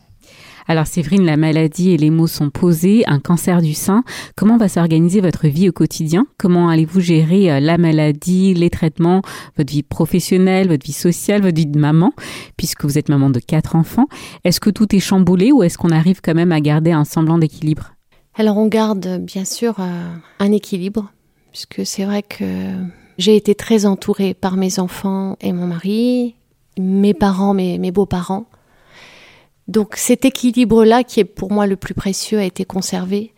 Alors 0.71 0.87
Séverine, 0.87 1.25
la 1.25 1.35
maladie 1.35 1.91
et 1.91 1.97
les 1.97 2.09
mots 2.09 2.27
sont 2.27 2.49
posés, 2.49 3.03
un 3.05 3.19
cancer 3.19 3.61
du 3.61 3.73
sein. 3.73 4.05
Comment 4.37 4.55
va 4.55 4.69
s'organiser 4.69 5.19
votre 5.19 5.47
vie 5.47 5.67
au 5.67 5.73
quotidien? 5.73 6.25
Comment 6.37 6.69
allez-vous 6.69 7.01
gérer 7.01 7.51
euh, 7.51 7.59
la 7.59 7.77
maladie, 7.77 8.53
les 8.53 8.69
traitements, 8.69 9.21
votre 9.57 9.69
vie 9.69 9.83
professionnelle, 9.83 10.69
votre 10.69 10.85
vie 10.85 10.93
sociale, 10.93 11.41
votre 11.41 11.57
vie 11.57 11.65
de 11.65 11.77
maman, 11.77 12.13
puisque 12.55 12.85
vous 12.85 12.97
êtes 12.97 13.09
maman 13.09 13.29
de 13.29 13.39
quatre 13.39 13.75
enfants 13.75 14.05
Est-ce 14.45 14.61
que 14.61 14.69
tout 14.69 14.95
est 14.95 15.01
chamboulé 15.01 15.51
ou 15.51 15.61
est-ce 15.61 15.77
qu'on 15.77 15.89
arrive 15.89 16.21
quand 16.23 16.35
même 16.35 16.53
à 16.53 16.61
garder 16.61 16.93
un 16.93 17.03
semblant 17.03 17.37
d'équilibre? 17.37 17.91
Alors 18.35 18.55
on 18.55 18.67
garde 18.67 19.19
bien 19.19 19.43
sûr 19.43 19.75
un 20.39 20.51
équilibre 20.53 21.11
puisque 21.51 21.85
c'est 21.85 22.05
vrai 22.05 22.23
que 22.23 22.45
j'ai 23.17 23.35
été 23.35 23.55
très 23.55 23.85
entourée 23.85 24.33
par 24.33 24.55
mes 24.55 24.79
enfants 24.79 25.35
et 25.41 25.51
mon 25.51 25.67
mari, 25.67 26.35
mes 26.79 27.13
parents, 27.13 27.53
mes 27.53 27.91
beaux-parents. 27.91 28.45
Donc 29.71 29.95
cet 29.95 30.25
équilibre-là, 30.25 31.05
qui 31.05 31.21
est 31.21 31.25
pour 31.25 31.49
moi 31.49 31.65
le 31.65 31.77
plus 31.77 31.93
précieux, 31.93 32.39
a 32.39 32.43
été 32.43 32.65
conservé. 32.65 33.33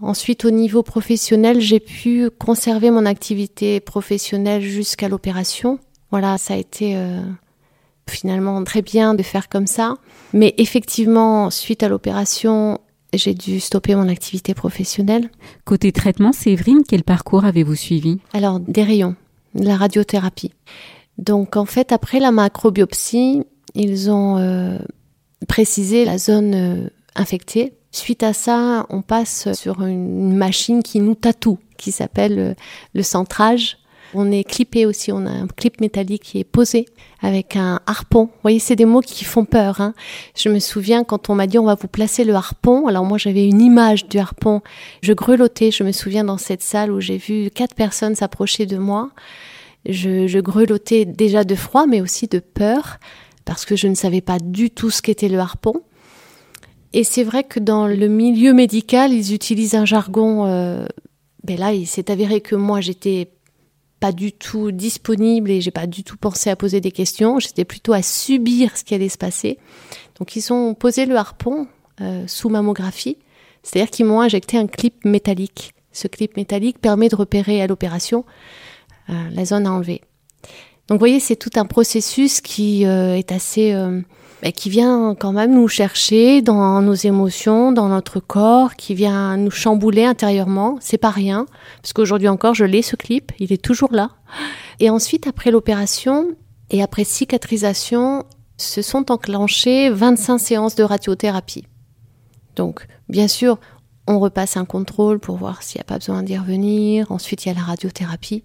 Ensuite, 0.00 0.44
au 0.44 0.52
niveau 0.52 0.84
professionnel, 0.84 1.60
j'ai 1.60 1.80
pu 1.80 2.30
conserver 2.30 2.92
mon 2.92 3.04
activité 3.04 3.80
professionnelle 3.80 4.62
jusqu'à 4.62 5.08
l'opération. 5.08 5.80
Voilà, 6.12 6.38
ça 6.38 6.54
a 6.54 6.56
été 6.56 6.94
euh, 6.94 7.20
finalement 8.08 8.62
très 8.62 8.82
bien 8.82 9.14
de 9.14 9.24
faire 9.24 9.48
comme 9.48 9.66
ça. 9.66 9.96
Mais 10.32 10.54
effectivement, 10.58 11.50
suite 11.50 11.82
à 11.82 11.88
l'opération, 11.88 12.78
j'ai 13.12 13.34
dû 13.34 13.58
stopper 13.58 13.96
mon 13.96 14.08
activité 14.08 14.54
professionnelle. 14.54 15.28
Côté 15.64 15.90
traitement, 15.90 16.30
Séverine, 16.30 16.82
quel 16.88 17.02
parcours 17.02 17.44
avez-vous 17.44 17.74
suivi? 17.74 18.20
Alors, 18.32 18.60
des 18.60 18.84
rayons, 18.84 19.16
de 19.56 19.64
la 19.64 19.76
radiothérapie. 19.76 20.52
Donc, 21.18 21.56
en 21.56 21.64
fait, 21.64 21.90
après 21.90 22.20
la 22.20 22.30
macrobiopsie, 22.30 23.42
ils 23.74 24.08
ont 24.08 24.38
euh, 24.38 24.78
précisé 25.46 26.04
la 26.04 26.18
zone 26.18 26.54
euh, 26.54 26.88
infectée. 27.14 27.74
Suite 27.92 28.22
à 28.22 28.32
ça, 28.32 28.86
on 28.90 29.02
passe 29.02 29.52
sur 29.54 29.82
une 29.82 30.36
machine 30.36 30.82
qui 30.82 31.00
nous 31.00 31.14
tatoue, 31.14 31.58
qui 31.76 31.92
s'appelle 31.92 32.38
euh, 32.38 32.54
le 32.94 33.02
centrage. 33.02 33.78
On 34.14 34.32
est 34.32 34.44
clippé 34.44 34.86
aussi, 34.86 35.12
on 35.12 35.26
a 35.26 35.30
un 35.30 35.46
clip 35.46 35.80
métallique 35.82 36.22
qui 36.22 36.38
est 36.38 36.44
posé 36.44 36.86
avec 37.20 37.56
un 37.56 37.80
harpon. 37.86 38.24
Vous 38.24 38.40
voyez, 38.42 38.58
c'est 38.58 38.76
des 38.76 38.86
mots 38.86 39.02
qui 39.02 39.24
font 39.24 39.44
peur. 39.44 39.82
Hein. 39.82 39.92
Je 40.34 40.48
me 40.48 40.60
souviens 40.60 41.04
quand 41.04 41.28
on 41.28 41.34
m'a 41.34 41.46
dit 41.46 41.58
on 41.58 41.64
va 41.64 41.74
vous 41.74 41.88
placer 41.88 42.24
le 42.24 42.34
harpon. 42.34 42.86
Alors 42.86 43.04
moi 43.04 43.18
j'avais 43.18 43.46
une 43.46 43.60
image 43.60 44.08
du 44.08 44.18
harpon. 44.18 44.62
Je 45.02 45.12
grelottais. 45.12 45.70
Je 45.70 45.84
me 45.84 45.92
souviens 45.92 46.24
dans 46.24 46.38
cette 46.38 46.62
salle 46.62 46.90
où 46.90 47.00
j'ai 47.00 47.18
vu 47.18 47.50
quatre 47.50 47.74
personnes 47.74 48.14
s'approcher 48.14 48.64
de 48.64 48.78
moi. 48.78 49.10
Je, 49.86 50.26
je 50.26 50.38
grelottais 50.38 51.04
déjà 51.04 51.44
de 51.44 51.54
froid, 51.54 51.86
mais 51.86 52.00
aussi 52.00 52.28
de 52.28 52.38
peur 52.38 52.98
parce 53.48 53.64
que 53.64 53.76
je 53.76 53.88
ne 53.88 53.94
savais 53.94 54.20
pas 54.20 54.38
du 54.38 54.68
tout 54.68 54.90
ce 54.90 55.00
qu'était 55.00 55.30
le 55.30 55.38
harpon. 55.38 55.80
Et 56.92 57.02
c'est 57.02 57.24
vrai 57.24 57.44
que 57.44 57.58
dans 57.58 57.86
le 57.86 58.06
milieu 58.06 58.52
médical, 58.52 59.10
ils 59.10 59.32
utilisent 59.32 59.74
un 59.74 59.86
jargon. 59.86 60.44
Euh, 60.44 60.84
ben 61.44 61.58
là, 61.58 61.72
il 61.72 61.86
s'est 61.86 62.10
avéré 62.10 62.42
que 62.42 62.54
moi, 62.54 62.82
j'étais 62.82 63.30
pas 64.00 64.12
du 64.12 64.32
tout 64.32 64.70
disponible 64.70 65.50
et 65.50 65.62
j'ai 65.62 65.70
pas 65.70 65.86
du 65.86 66.04
tout 66.04 66.18
pensé 66.18 66.50
à 66.50 66.56
poser 66.56 66.82
des 66.82 66.90
questions. 66.90 67.38
J'étais 67.38 67.64
plutôt 67.64 67.94
à 67.94 68.02
subir 68.02 68.76
ce 68.76 68.84
qui 68.84 68.94
allait 68.94 69.08
se 69.08 69.16
passer. 69.16 69.58
Donc 70.18 70.36
ils 70.36 70.52
ont 70.52 70.74
posé 70.74 71.06
le 71.06 71.16
harpon 71.16 71.68
euh, 72.02 72.24
sous 72.26 72.50
mammographie, 72.50 73.16
c'est-à-dire 73.62 73.90
qu'ils 73.90 74.04
m'ont 74.04 74.20
injecté 74.20 74.58
un 74.58 74.66
clip 74.66 75.06
métallique. 75.06 75.72
Ce 75.92 76.06
clip 76.06 76.36
métallique 76.36 76.82
permet 76.82 77.08
de 77.08 77.16
repérer 77.16 77.62
à 77.62 77.66
l'opération 77.66 78.26
euh, 79.08 79.14
la 79.32 79.46
zone 79.46 79.66
à 79.66 79.72
enlever. 79.72 80.02
Donc 80.88 80.96
vous 80.96 81.00
voyez, 81.00 81.20
c'est 81.20 81.36
tout 81.36 81.50
un 81.56 81.66
processus 81.66 82.40
qui 82.40 82.86
euh, 82.86 83.14
est 83.16 83.30
assez 83.30 83.74
bah, 84.42 84.52
qui 84.52 84.70
vient 84.70 85.16
quand 85.18 85.32
même 85.32 85.52
nous 85.52 85.66
chercher 85.66 86.42
dans 86.42 86.80
nos 86.80 86.94
émotions, 86.94 87.72
dans 87.72 87.88
notre 87.88 88.20
corps, 88.20 88.76
qui 88.76 88.94
vient 88.94 89.36
nous 89.36 89.50
chambouler 89.50 90.04
intérieurement. 90.04 90.78
C'est 90.80 90.98
pas 90.98 91.10
rien, 91.10 91.46
parce 91.82 91.92
qu'aujourd'hui 91.92 92.28
encore, 92.28 92.54
je 92.54 92.64
l'ai 92.64 92.82
ce 92.82 92.94
clip, 92.94 93.32
il 93.40 93.52
est 93.52 93.62
toujours 93.62 93.92
là. 93.92 94.10
Et 94.78 94.90
ensuite, 94.90 95.26
après 95.26 95.50
l'opération 95.50 96.28
et 96.70 96.82
après 96.82 97.02
cicatrisation, 97.02 98.24
se 98.56 98.80
sont 98.80 99.10
enclenchées 99.10 99.90
25 99.90 100.38
séances 100.38 100.74
de 100.76 100.84
radiothérapie. 100.84 101.64
Donc, 102.54 102.86
bien 103.08 103.28
sûr, 103.28 103.58
on 104.06 104.20
repasse 104.20 104.56
un 104.56 104.64
contrôle 104.64 105.18
pour 105.18 105.36
voir 105.36 105.62
s'il 105.62 105.78
n'y 105.78 105.82
a 105.82 105.84
pas 105.84 105.98
besoin 105.98 106.22
d'y 106.22 106.38
revenir. 106.38 107.10
Ensuite, 107.10 107.44
il 107.44 107.48
y 107.48 107.52
a 107.52 107.54
la 107.54 107.62
radiothérapie. 107.62 108.44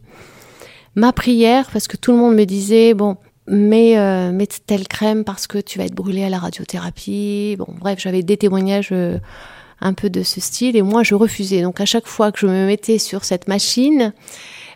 Ma 0.95 1.11
prière, 1.11 1.69
parce 1.71 1.87
que 1.87 1.97
tout 1.97 2.11
le 2.11 2.17
monde 2.17 2.35
me 2.35 2.45
disait, 2.45 2.93
bon, 2.93 3.17
mais 3.47 3.97
euh, 3.97 4.31
mets 4.31 4.47
telle 4.47 4.87
crème 4.87 5.23
parce 5.23 5.47
que 5.47 5.57
tu 5.57 5.77
vas 5.77 5.85
être 5.85 5.95
brûlé 5.95 6.23
à 6.23 6.29
la 6.29 6.39
radiothérapie. 6.39 7.55
Bon, 7.57 7.67
bref, 7.79 7.99
j'avais 7.99 8.23
des 8.23 8.37
témoignages 8.37 8.89
euh, 8.91 9.17
un 9.81 9.93
peu 9.93 10.09
de 10.09 10.23
ce 10.23 10.39
style 10.39 10.75
et 10.75 10.81
moi 10.81 11.03
je 11.03 11.15
refusais. 11.15 11.61
Donc 11.61 11.81
à 11.81 11.85
chaque 11.85 12.07
fois 12.07 12.31
que 12.31 12.39
je 12.39 12.47
me 12.47 12.65
mettais 12.65 12.99
sur 12.99 13.25
cette 13.25 13.47
machine, 13.47 14.13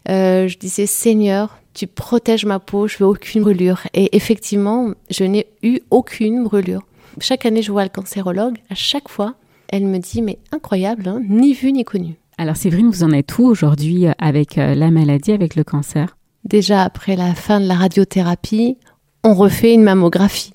euh, 0.09 0.47
je 0.47 0.57
disais 0.57 0.85
Seigneur, 0.85 1.59
tu 1.73 1.87
protèges 1.87 2.45
ma 2.45 2.59
peau, 2.59 2.87
je 2.87 2.97
veux 2.97 3.05
aucune 3.05 3.41
brûlure. 3.41 3.81
Et 3.93 4.15
effectivement, 4.15 4.91
je 5.09 5.23
n'ai 5.23 5.47
eu 5.63 5.79
aucune 5.91 6.43
brûlure. 6.43 6.81
Chaque 7.19 7.45
année, 7.45 7.61
je 7.61 7.71
vois 7.71 7.83
le 7.83 7.89
cancérologue. 7.89 8.57
À 8.69 8.75
chaque 8.75 9.09
fois, 9.09 9.35
elle 9.69 9.85
me 9.85 9.97
dit 9.97 10.21
mais 10.21 10.39
incroyable, 10.51 11.07
hein, 11.07 11.21
ni 11.27 11.53
vu 11.53 11.71
ni 11.71 11.83
connu. 11.83 12.15
Alors 12.39 12.55
Séverine, 12.55 12.91
vous 12.91 13.03
en 13.03 13.11
êtes 13.11 13.35
où 13.39 13.45
aujourd'hui 13.45 14.05
avec 14.19 14.59
euh, 14.59 14.75
la 14.75 14.91
maladie, 14.91 15.31
avec 15.31 15.55
le 15.55 15.63
cancer? 15.63 16.17
Déjà 16.43 16.83
après 16.83 17.15
la 17.15 17.33
fin 17.33 17.59
de 17.59 17.65
la 17.65 17.73
radiothérapie, 17.73 18.77
on 19.23 19.33
refait 19.33 19.73
une 19.73 19.81
mammographie 19.81 20.53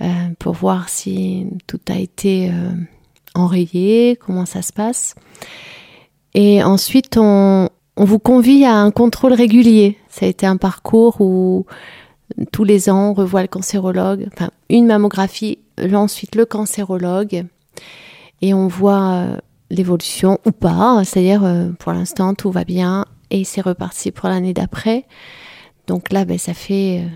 euh, 0.00 0.06
pour 0.40 0.54
voir 0.54 0.88
si 0.88 1.46
tout 1.68 1.78
a 1.88 1.96
été 1.96 2.50
euh, 2.50 2.70
enrayé, 3.36 4.18
comment 4.20 4.46
ça 4.46 4.62
se 4.62 4.72
passe. 4.72 5.14
Et 6.34 6.64
ensuite, 6.64 7.16
on, 7.16 7.68
vous 7.96 8.18
convie 8.18 8.64
à 8.64 8.74
un 8.74 8.90
contrôle 8.90 9.32
régulier. 9.32 9.96
Ça 10.08 10.26
a 10.26 10.28
été 10.28 10.44
un 10.44 10.56
parcours 10.56 11.20
où 11.20 11.66
tous 12.50 12.64
les 12.64 12.90
ans, 12.90 13.10
on 13.10 13.14
revoit 13.14 13.42
le 13.42 13.48
cancérologue, 13.48 14.28
enfin 14.32 14.50
une 14.68 14.86
mammographie, 14.86 15.60
ensuite 15.94 16.34
le 16.34 16.46
cancérologue, 16.46 17.46
et 18.42 18.52
on 18.52 18.66
voit 18.66 19.12
euh, 19.12 19.36
l'évolution 19.70 20.38
ou 20.46 20.52
pas, 20.52 21.02
c'est-à-dire 21.04 21.42
pour 21.78 21.92
l'instant 21.92 22.34
tout 22.34 22.50
va 22.50 22.64
bien, 22.64 23.04
et 23.30 23.44
c'est 23.44 23.60
reparti 23.60 24.12
pour 24.12 24.28
l'année 24.28 24.54
d'après. 24.54 25.04
Donc 25.86 26.12
là, 26.12 26.24
ben, 26.24 26.38
ça 26.38 26.54
fait 26.54 27.02
euh, 27.04 27.08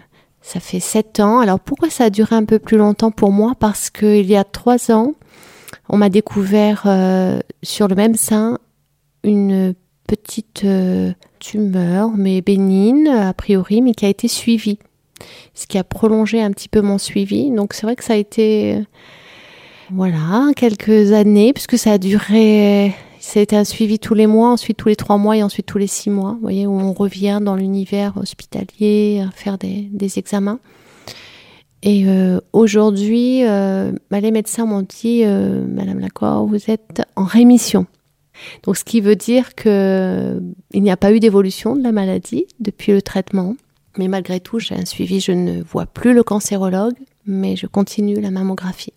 ça 0.43 0.61
fait 0.61 0.81
sept 0.81 1.21
ans. 1.21 1.41
Alors 1.41 1.61
pourquoi 1.61 1.91
ça 1.91 2.05
a 2.05 2.11
duré 2.11 2.35
un 2.37 2.45
peu 2.45 2.59
plus 2.59 2.77
longtemps 2.77 3.11
pour 3.11 3.33
moi? 3.33 3.55
Parce 3.59 3.91
qu'il 3.91 4.27
y 4.27 4.37
a 4.37 4.45
trois 4.45 4.91
ans, 4.91 5.15
on 5.89 5.97
m'a 5.97 6.09
découvert 6.09 6.85
euh, 6.87 7.41
sur 7.63 7.89
le 7.89 7.95
même 7.95 8.15
sein 8.15 8.59
une 9.23 9.75
petite 10.07 10.65
euh, 10.65 11.13
tumeur, 11.39 12.11
mais 12.17 12.41
bénigne 12.41 13.09
a 13.09 13.33
priori, 13.35 13.83
mais 13.83 13.93
qui 13.93 14.07
a 14.07 14.09
été 14.09 14.29
suivie. 14.29 14.79
Ce 15.55 15.67
qui 15.67 15.77
a 15.77 15.85
prolongé 15.85 16.41
un 16.41 16.51
petit 16.51 16.69
peu 16.69 16.81
mon 16.81 16.97
suivi. 16.97 17.51
Donc 17.51 17.75
c'est 17.75 17.83
vrai 17.83 17.97
que 17.97 18.05
ça 18.05 18.15
a 18.15 18.17
été, 18.17 18.83
voilà, 19.93 20.49
quelques 20.57 21.13
années, 21.13 21.53
puisque 21.53 21.79
ça 21.79 21.93
a 21.93 21.99
duré 21.99 22.95
été 23.39 23.57
un 23.57 23.65
suivi 23.65 23.99
tous 23.99 24.15
les 24.15 24.27
mois, 24.27 24.51
ensuite 24.51 24.77
tous 24.77 24.89
les 24.89 24.97
trois 24.97 25.19
mois 25.19 25.37
et 25.37 25.43
ensuite 25.43 25.67
tous 25.67 25.79
les 25.79 25.87
six 25.87 26.11
mois. 26.11 26.33
Vous 26.33 26.41
voyez, 26.41 26.67
où 26.67 26.73
on 26.73 26.93
revient 26.93 27.39
dans 27.41 27.55
l'univers 27.55 28.17
hospitalier, 28.17 29.25
à 29.27 29.31
faire 29.31 29.59
des, 29.59 30.19
examens. 30.19 30.59
Et 31.83 32.05
euh, 32.07 32.41
aujourd'hui, 32.53 33.47
euh, 33.47 33.93
bah, 34.11 34.21
les 34.21 34.33
médecins 34.33 34.67
m'ont 34.67 34.83
dit, 34.83 35.23
euh, 35.25 35.65
Madame 35.67 36.01
Lacroix, 36.01 36.45
vous 36.47 36.71
êtes 36.71 37.03
en 37.17 37.25
rémission. 37.25 37.87
Donc, 38.65 38.77
ce 38.77 38.85
qui 38.85 39.01
veut 39.01 39.17
dire 39.17 39.55
que 39.55 40.41
il 40.73 40.83
n'y 40.83 40.91
a 40.91 40.97
pas 40.97 41.13
eu 41.13 41.21
d'évolution 41.21 41.77
de 41.77 41.83
la 41.83 41.93
maladie 41.93 42.47
depuis 42.59 42.93
le 42.93 43.03
traitement. 43.03 43.55
Mais 43.99 44.09
malgré 44.09 44.41
tout, 44.41 44.59
j'ai 44.59 44.75
un 44.75 44.85
suivi. 44.85 45.21
Je 45.21 45.33
ne 45.33 45.63
vois 45.63 45.87
plus 45.87 46.15
le 46.15 46.23
cancérologue, 46.23 46.95
mais 47.27 47.57
je 47.57 47.67
continue 47.67 48.21
la 48.21 48.31
mammographie. 48.31 48.93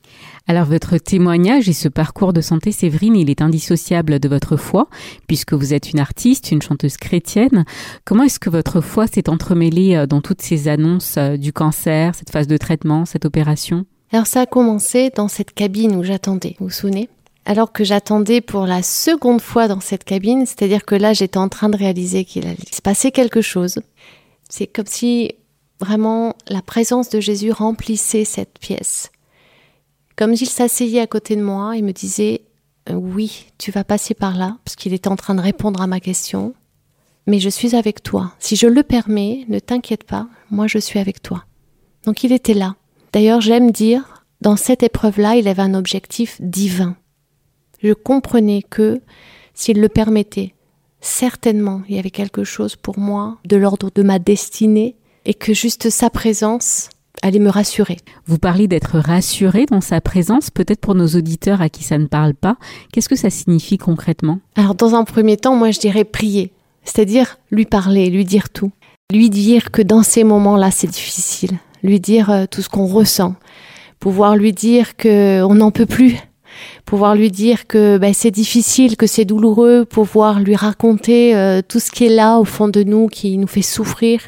Alors 0.48 0.66
votre 0.66 0.98
témoignage 0.98 1.70
et 1.70 1.74
ce 1.74 1.88
parcours 1.88 2.34
de 2.34 2.42
santé, 2.42 2.72
Séverine, 2.72 3.16
il 3.16 3.30
est 3.30 3.42
indissociable 3.42 4.20
de 4.20 4.30
votre 4.30 4.58
foi, 4.58 4.90
puisque 5.28 5.54
vous 5.54 5.74
êtes 5.74 5.92
une 5.92 6.00
artiste, 6.00 6.52
une 6.52 6.62
chanteuse 6.62 6.98
chrétienne. 6.98 7.66
Comment 8.06 8.24
est-ce 8.24 8.40
que 8.40 8.50
votre 8.50 8.82
foi 8.82 9.08
s'est 9.08 9.30
entremêlée 9.30 9.96
euh, 9.96 10.06
dans 10.06 10.22
toutes 10.22 10.42
ces 10.42 10.68
annonces 10.68 11.16
euh, 11.18 11.38
du 11.38 11.54
cancer, 11.54 12.16
cette 12.16 12.32
phase 12.32 12.48
de 12.48 12.58
traitement, 12.58 13.06
cette 13.06 13.26
opération? 13.26 13.86
Alors 14.12 14.28
ça 14.28 14.42
a 14.42 14.46
commencé 14.46 15.10
dans 15.16 15.28
cette 15.28 15.54
cabine 15.54 15.96
où 15.96 16.04
j'attendais, 16.04 16.56
vous 16.60 16.66
vous 16.66 16.72
souvenez? 16.72 17.10
Alors 17.46 17.74
que 17.74 17.84
j'attendais 17.84 18.40
pour 18.40 18.66
la 18.66 18.84
seconde 18.84 19.42
fois 19.42 19.68
dans 19.68 19.82
cette 19.82 20.06
cabine, 20.06 20.46
c'est-à-dire 20.46 20.86
que 20.86 20.96
là 20.96 21.14
j'étais 21.14 21.38
en 21.38 21.50
train 21.50 21.70
de 21.70 21.76
réaliser 21.76 22.24
qu'il 22.24 22.46
allait 22.46 22.58
se 22.72 22.82
passer 22.82 23.12
quelque 23.12 23.42
chose. 23.42 23.80
C'est 24.50 24.68
comme 24.68 24.86
si 24.88 25.34
vraiment 25.84 26.36
la 26.48 26.62
présence 26.62 27.10
de 27.10 27.20
Jésus 27.20 27.52
remplissait 27.52 28.26
cette 28.26 28.60
pièce. 28.60 29.12
Comme 30.16 30.34
il 30.34 30.46
s'asseyait 30.46 31.02
à 31.02 31.08
côté 31.08 31.36
de 31.36 31.44
moi, 31.44 31.76
il 31.76 31.84
me 31.84 31.92
disait 31.92 32.42
euh, 32.90 32.94
Oui, 32.94 33.48
tu 33.58 33.72
vas 33.72 33.84
passer 33.84 34.14
par 34.14 34.38
là, 34.38 34.58
parce 34.64 34.76
qu'il 34.76 34.94
était 34.94 35.08
en 35.08 35.16
train 35.16 35.36
de 35.36 35.42
répondre 35.42 35.82
à 35.82 35.88
ma 35.88 36.00
question. 36.00 36.54
mais 37.26 37.40
je 37.40 37.50
suis 37.50 37.76
avec 37.76 38.04
toi. 38.04 38.34
Si 38.40 38.56
je 38.56 38.68
le 38.68 38.84
permets, 38.84 39.46
ne 39.48 39.60
t'inquiète 39.60 40.04
pas, 40.04 40.28
moi 40.52 40.68
je 40.68 40.78
suis 40.78 41.00
avec 41.00 41.22
toi. 41.22 41.46
Donc 42.06 42.24
il 42.24 42.32
était 42.32 42.54
là. 42.54 42.76
D'ailleurs, 43.14 43.42
j'aime 43.42 43.72
dire, 43.72 44.26
dans 44.42 44.58
cette 44.58 44.84
épreuve-là, 44.84 45.36
il 45.36 45.48
avait 45.48 45.62
un 45.62 45.74
objectif 45.74 46.38
divin. 46.42 46.98
Je 47.82 47.94
comprenais 47.94 48.62
que, 48.62 49.02
s'il 49.54 49.80
le 49.80 49.90
permettait, 49.90 50.54
certainement 51.00 51.82
il 51.88 51.96
y 51.96 52.00
avait 52.00 52.12
quelque 52.12 52.44
chose 52.44 52.76
pour 52.76 52.98
moi 52.98 53.38
de 53.46 53.58
l'ordre 53.58 53.92
de 53.94 54.04
ma 54.04 54.20
destinée 54.20 54.96
et 55.26 55.34
que 55.34 55.54
juste 55.54 55.90
sa 55.90 56.10
présence 56.10 56.90
allait 57.22 57.40
me 57.40 57.50
rassurer. 57.50 57.98
Vous 58.26 58.38
parlez 58.38 58.68
d'être 58.68 59.00
rassuré 59.00 59.66
dans 59.66 59.82
sa 59.82 60.02
présence, 60.02 60.50
peut-être 60.50 60.82
pour 60.82 60.96
nos 60.96 61.08
auditeurs 61.08 61.62
à 61.62 61.70
qui 61.70 61.84
ça 61.84 61.98
ne 61.98 62.08
parle 62.08 62.34
pas. 62.34 62.58
Qu'est-ce 62.92 63.10
que 63.10 63.16
ça 63.16 63.30
signifie 63.30 63.78
concrètement? 63.78 64.40
Alors 64.56 64.76
dans 64.76 64.96
un 64.96 65.04
premier 65.04 65.38
temps, 65.38 65.56
moi 65.56 65.72
je 65.72 65.80
dirais 65.80 66.04
prier, 66.04 66.52
c'est-à-dire 66.84 67.38
lui 67.52 67.66
parler, 67.66 68.10
lui 68.10 68.26
dire 68.26 68.50
tout, 68.50 68.72
lui 69.12 69.30
dire 69.30 69.72
que 69.72 69.82
dans 69.82 70.04
ces 70.04 70.24
moments-là 70.24 70.72
c'est 70.72 70.88
difficile, 70.88 71.58
lui 71.84 72.00
dire 72.00 72.30
euh, 72.30 72.46
tout 72.50 72.62
ce 72.62 72.70
qu'on 72.70 72.88
ressent, 72.88 73.36
pouvoir 74.00 74.36
lui 74.36 74.52
dire 74.52 74.98
que 74.98 75.42
on 75.44 75.56
n'en 75.56 75.72
peut 75.72 75.86
plus, 75.86 76.18
pouvoir 76.86 77.16
lui 77.16 77.32
dire 77.32 77.68
que 77.68 77.98
ben, 77.98 78.14
c'est 78.14 78.32
difficile, 78.32 78.98
que 78.98 79.08
c'est 79.08 79.26
douloureux, 79.26 79.86
pouvoir 79.86 80.40
lui 80.40 80.56
raconter 80.56 81.36
euh, 81.36 81.62
tout 81.68 81.80
ce 81.80 81.92
qui 81.92 82.06
est 82.06 82.16
là 82.16 82.40
au 82.40 82.46
fond 82.46 82.68
de 82.68 82.84
nous, 82.84 83.08
qui 83.08 83.38
nous 83.38 83.48
fait 83.48 83.62
souffrir, 83.62 84.22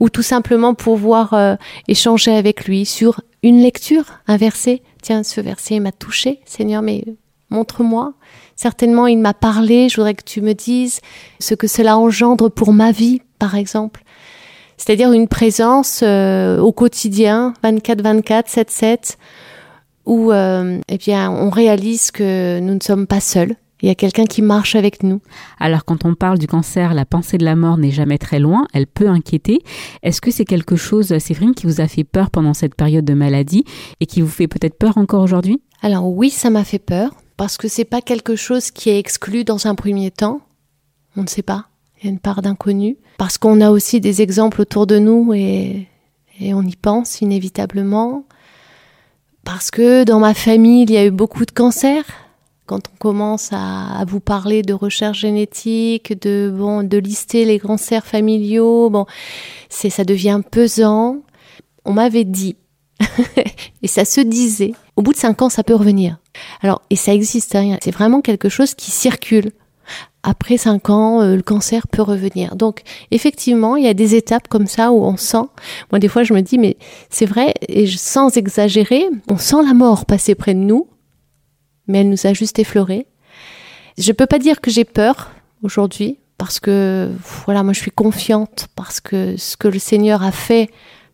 ou 0.00 0.08
tout 0.08 0.22
simplement 0.22 0.74
pouvoir 0.74 1.34
euh, 1.34 1.54
échanger 1.86 2.34
avec 2.34 2.66
lui 2.66 2.84
sur 2.84 3.20
une 3.42 3.60
lecture, 3.60 4.04
un 4.26 4.36
verset. 4.36 4.82
Tiens, 5.02 5.22
ce 5.22 5.40
verset 5.40 5.80
m'a 5.80 5.92
touché, 5.92 6.40
Seigneur, 6.44 6.82
mais 6.82 7.04
montre-moi. 7.50 8.14
Certainement, 8.56 9.06
il 9.06 9.18
m'a 9.18 9.34
parlé, 9.34 9.88
je 9.88 9.96
voudrais 9.96 10.14
que 10.14 10.24
tu 10.24 10.40
me 10.40 10.54
dises 10.54 11.00
ce 11.38 11.54
que 11.54 11.66
cela 11.66 11.96
engendre 11.96 12.50
pour 12.50 12.72
ma 12.72 12.90
vie, 12.90 13.22
par 13.38 13.54
exemple. 13.54 14.02
C'est-à-dire 14.76 15.12
une 15.12 15.28
présence 15.28 16.00
euh, 16.02 16.58
au 16.58 16.72
quotidien, 16.72 17.52
24-24, 17.64 18.46
7-7, 18.46 19.16
où 20.08 20.32
euh, 20.32 20.80
eh 20.88 20.98
bien, 20.98 21.30
on 21.30 21.50
réalise 21.50 22.10
que 22.10 22.58
nous 22.60 22.74
ne 22.74 22.80
sommes 22.82 23.06
pas 23.06 23.20
seuls. 23.20 23.54
Il 23.80 23.86
y 23.86 23.90
a 23.90 23.94
quelqu'un 23.94 24.24
qui 24.24 24.42
marche 24.42 24.74
avec 24.74 25.04
nous. 25.04 25.20
Alors 25.60 25.84
quand 25.84 26.04
on 26.04 26.14
parle 26.14 26.38
du 26.38 26.48
cancer, 26.48 26.94
la 26.94 27.04
pensée 27.04 27.38
de 27.38 27.44
la 27.44 27.54
mort 27.54 27.78
n'est 27.78 27.92
jamais 27.92 28.18
très 28.18 28.40
loin, 28.40 28.66
elle 28.72 28.88
peut 28.88 29.08
inquiéter. 29.08 29.60
Est-ce 30.02 30.20
que 30.20 30.32
c'est 30.32 30.46
quelque 30.46 30.74
chose, 30.74 31.16
Séverine, 31.18 31.54
qui 31.54 31.66
vous 31.66 31.80
a 31.80 31.86
fait 31.86 32.02
peur 32.02 32.30
pendant 32.30 32.54
cette 32.54 32.74
période 32.74 33.04
de 33.04 33.14
maladie 33.14 33.64
et 34.00 34.06
qui 34.06 34.20
vous 34.20 34.28
fait 34.28 34.48
peut-être 34.48 34.78
peur 34.78 34.98
encore 34.98 35.22
aujourd'hui? 35.22 35.62
Alors 35.80 36.08
oui, 36.08 36.30
ça 36.30 36.50
m'a 36.50 36.64
fait 36.64 36.80
peur 36.80 37.12
parce 37.36 37.56
que 37.56 37.68
c'est 37.68 37.84
pas 37.84 38.00
quelque 38.00 38.34
chose 38.34 38.72
qui 38.72 38.90
est 38.90 38.98
exclu 38.98 39.44
dans 39.44 39.68
un 39.68 39.76
premier 39.76 40.10
temps. 40.10 40.40
On 41.16 41.22
ne 41.22 41.28
sait 41.28 41.42
pas. 41.42 41.66
Il 42.00 42.06
y 42.06 42.08
a 42.08 42.10
une 42.10 42.18
part 42.18 42.42
d'inconnu. 42.42 42.96
Parce 43.18 43.38
qu'on 43.38 43.60
a 43.60 43.70
aussi 43.70 44.00
des 44.00 44.22
exemples 44.22 44.60
autour 44.60 44.88
de 44.88 44.98
nous 44.98 45.34
et, 45.34 45.86
et 46.40 46.52
on 46.54 46.62
y 46.62 46.74
pense 46.74 47.20
inévitablement 47.20 48.24
parce 49.44 49.70
que 49.70 50.04
dans 50.04 50.18
ma 50.18 50.34
famille, 50.34 50.82
il 50.82 50.90
y 50.90 50.96
a 50.96 51.04
eu 51.04 51.10
beaucoup 51.10 51.44
de 51.44 51.50
cancers. 51.50 52.04
Quand 52.66 52.80
on 52.92 52.96
commence 52.98 53.48
à, 53.52 54.04
vous 54.06 54.20
parler 54.20 54.62
de 54.62 54.74
recherche 54.74 55.20
génétique, 55.20 56.20
de 56.20 56.52
bon, 56.54 56.82
de 56.82 56.98
lister 56.98 57.46
les 57.46 57.58
cancers 57.58 58.04
familiaux, 58.04 58.90
bon, 58.90 59.06
c'est 59.70 59.88
ça 59.88 60.04
devient 60.04 60.42
pesant. 60.50 61.22
On 61.86 61.94
m'avait 61.94 62.24
dit, 62.24 62.56
et 63.82 63.88
ça 63.88 64.04
se 64.04 64.20
disait, 64.20 64.74
au 64.96 65.02
bout 65.02 65.14
de 65.14 65.18
cinq 65.18 65.40
ans, 65.40 65.48
ça 65.48 65.64
peut 65.64 65.74
revenir. 65.74 66.18
Alors, 66.60 66.82
et 66.90 66.96
ça 66.96 67.14
existe, 67.14 67.54
hein, 67.54 67.78
c'est 67.82 67.90
vraiment 67.90 68.20
quelque 68.20 68.50
chose 68.50 68.74
qui 68.74 68.90
circule 68.90 69.50
après 70.22 70.56
cinq 70.56 70.90
ans, 70.90 71.22
euh, 71.22 71.36
le 71.36 71.42
cancer 71.42 71.86
peut 71.88 72.02
revenir. 72.02 72.56
Donc, 72.56 72.82
effectivement, 73.10 73.76
il 73.76 73.84
y 73.84 73.88
a 73.88 73.94
des 73.94 74.14
étapes 74.14 74.48
comme 74.48 74.66
ça 74.66 74.92
où 74.92 75.04
on 75.04 75.16
sent. 75.16 75.46
Moi, 75.92 75.98
des 75.98 76.08
fois, 76.08 76.22
je 76.22 76.34
me 76.34 76.40
dis, 76.40 76.58
mais 76.58 76.76
c'est 77.08 77.26
vrai, 77.26 77.54
et 77.68 77.86
sans 77.86 78.36
exagérer, 78.36 79.06
on 79.30 79.38
sent 79.38 79.62
la 79.64 79.74
mort 79.74 80.06
passer 80.06 80.34
près 80.34 80.54
de 80.54 80.60
nous, 80.60 80.88
mais 81.86 82.00
elle 82.00 82.10
nous 82.10 82.26
a 82.26 82.32
juste 82.32 82.58
effleuré. 82.58 83.06
Je 83.96 84.12
peux 84.12 84.26
pas 84.26 84.38
dire 84.38 84.60
que 84.60 84.70
j'ai 84.70 84.84
peur 84.84 85.30
aujourd'hui, 85.62 86.18
parce 86.36 86.60
que, 86.60 87.10
voilà, 87.46 87.62
moi, 87.62 87.72
je 87.72 87.80
suis 87.80 87.90
confiante, 87.90 88.68
parce 88.76 89.00
que 89.00 89.36
ce 89.36 89.56
que 89.56 89.68
le 89.68 89.78
Seigneur 89.78 90.22
a 90.22 90.32
fait 90.32 90.70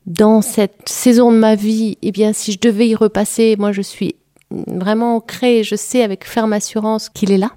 dans 0.07 0.43
cette 0.43 0.89
saison 0.89 1.33
de 1.33 1.39
ma 1.39 1.55
vie, 1.55 1.97
eh 2.03 2.11
bien, 2.11 2.33
si 2.33 2.53
je 2.53 2.59
devais 2.59 2.89
y 2.89 2.95
repasser, 2.95 3.57
moi, 3.59 3.73
je 3.73 3.81
suis 3.81 4.17
vraiment 4.51 5.17
ancrée, 5.17 5.65
je 5.65 5.77
sais 5.77 6.03
avec 6.03 6.27
ferme 6.27 6.53
assurance 6.53 7.09
qu'il 7.09 7.33
est 7.33 7.39
là. 7.39 7.53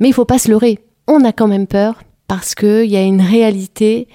Mais 0.00 0.08
il 0.08 0.14
faut 0.14 0.24
pas 0.24 0.38
se 0.38 0.50
leurrer. 0.50 0.78
On 1.06 1.24
a 1.24 1.32
quand 1.32 1.48
même 1.48 1.66
peur 1.66 2.02
parce 2.28 2.54
qu'il 2.54 2.86
y 2.86 2.96
a 2.96 3.02
une 3.02 3.20
réalité, 3.20 4.08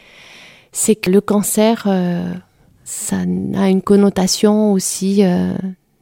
c'est 0.71 0.95
que 0.95 1.11
le 1.11 1.21
cancer, 1.21 1.83
euh, 1.85 2.33
ça 2.83 3.17
a 3.17 3.69
une 3.69 3.81
connotation 3.81 4.73
aussi 4.73 5.23
euh, 5.23 5.53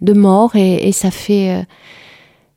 de 0.02 0.14
mort 0.14 0.56
et, 0.56 0.92
ça 0.92 1.12
fait, 1.12 1.56
euh, 1.56 1.64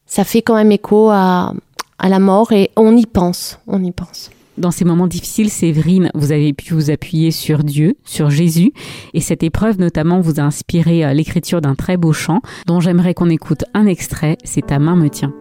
ça 0.07 0.25
fait 0.25 0.43
quand 0.43 0.55
même 0.55 0.71
écho 0.71 1.11
à, 1.11 1.55
à 1.99 2.09
la 2.09 2.19
mort 2.19 2.53
et 2.53 2.71
on 2.77 2.97
y 2.97 3.07
pense, 3.07 3.59
on 3.67 3.83
y 3.83 3.91
pense. 3.91 4.31
Dans 4.59 4.71
ces 4.71 4.85
moments 4.85 5.07
difficiles, 5.07 5.51
Séverine, 5.51 6.11
vous 6.15 6.33
avez 6.33 6.53
pu 6.53 6.75
vous 6.75 6.91
appuyer 6.91 7.31
sur 7.31 7.63
Dieu, 7.63 7.97
sur 8.05 8.29
Jésus, 8.29 8.73
et 9.15 9.21
cette 9.21 9.45
épreuve 9.45 9.79
notamment 9.79 10.21
vous 10.21 10.41
a 10.41 10.43
inspiré 10.43 11.15
l'écriture 11.15 11.61
d'un 11.61 11.77
très 11.77 11.97
beau 11.97 12.13
chant 12.13 12.41
dont 12.67 12.81
j'aimerais 12.81 13.15
qu'on 13.15 13.31
écoute 13.31 13.65
un 13.75 13.87
extrait, 13.87 14.37
c'est 14.43 14.67
Ta 14.67 14.81
main 14.81 14.97
me 14.97 15.09
tient. 15.09 15.33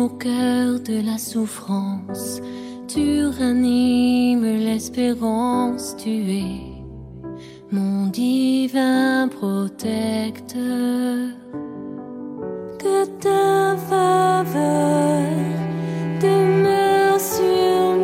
Au 0.00 0.08
cœur 0.08 0.80
de 0.80 1.04
la 1.04 1.18
souffrance, 1.18 2.40
tu 2.88 3.26
ranimes 3.26 4.58
l'espérance, 4.66 5.94
tu 5.98 6.10
es 6.10 6.70
mon 7.70 8.06
divin 8.06 9.28
protecteur. 9.28 10.58
Que 12.78 13.04
ta 13.24 13.76
faveur 13.90 15.28
demeure 16.22 17.20
sur 17.20 17.99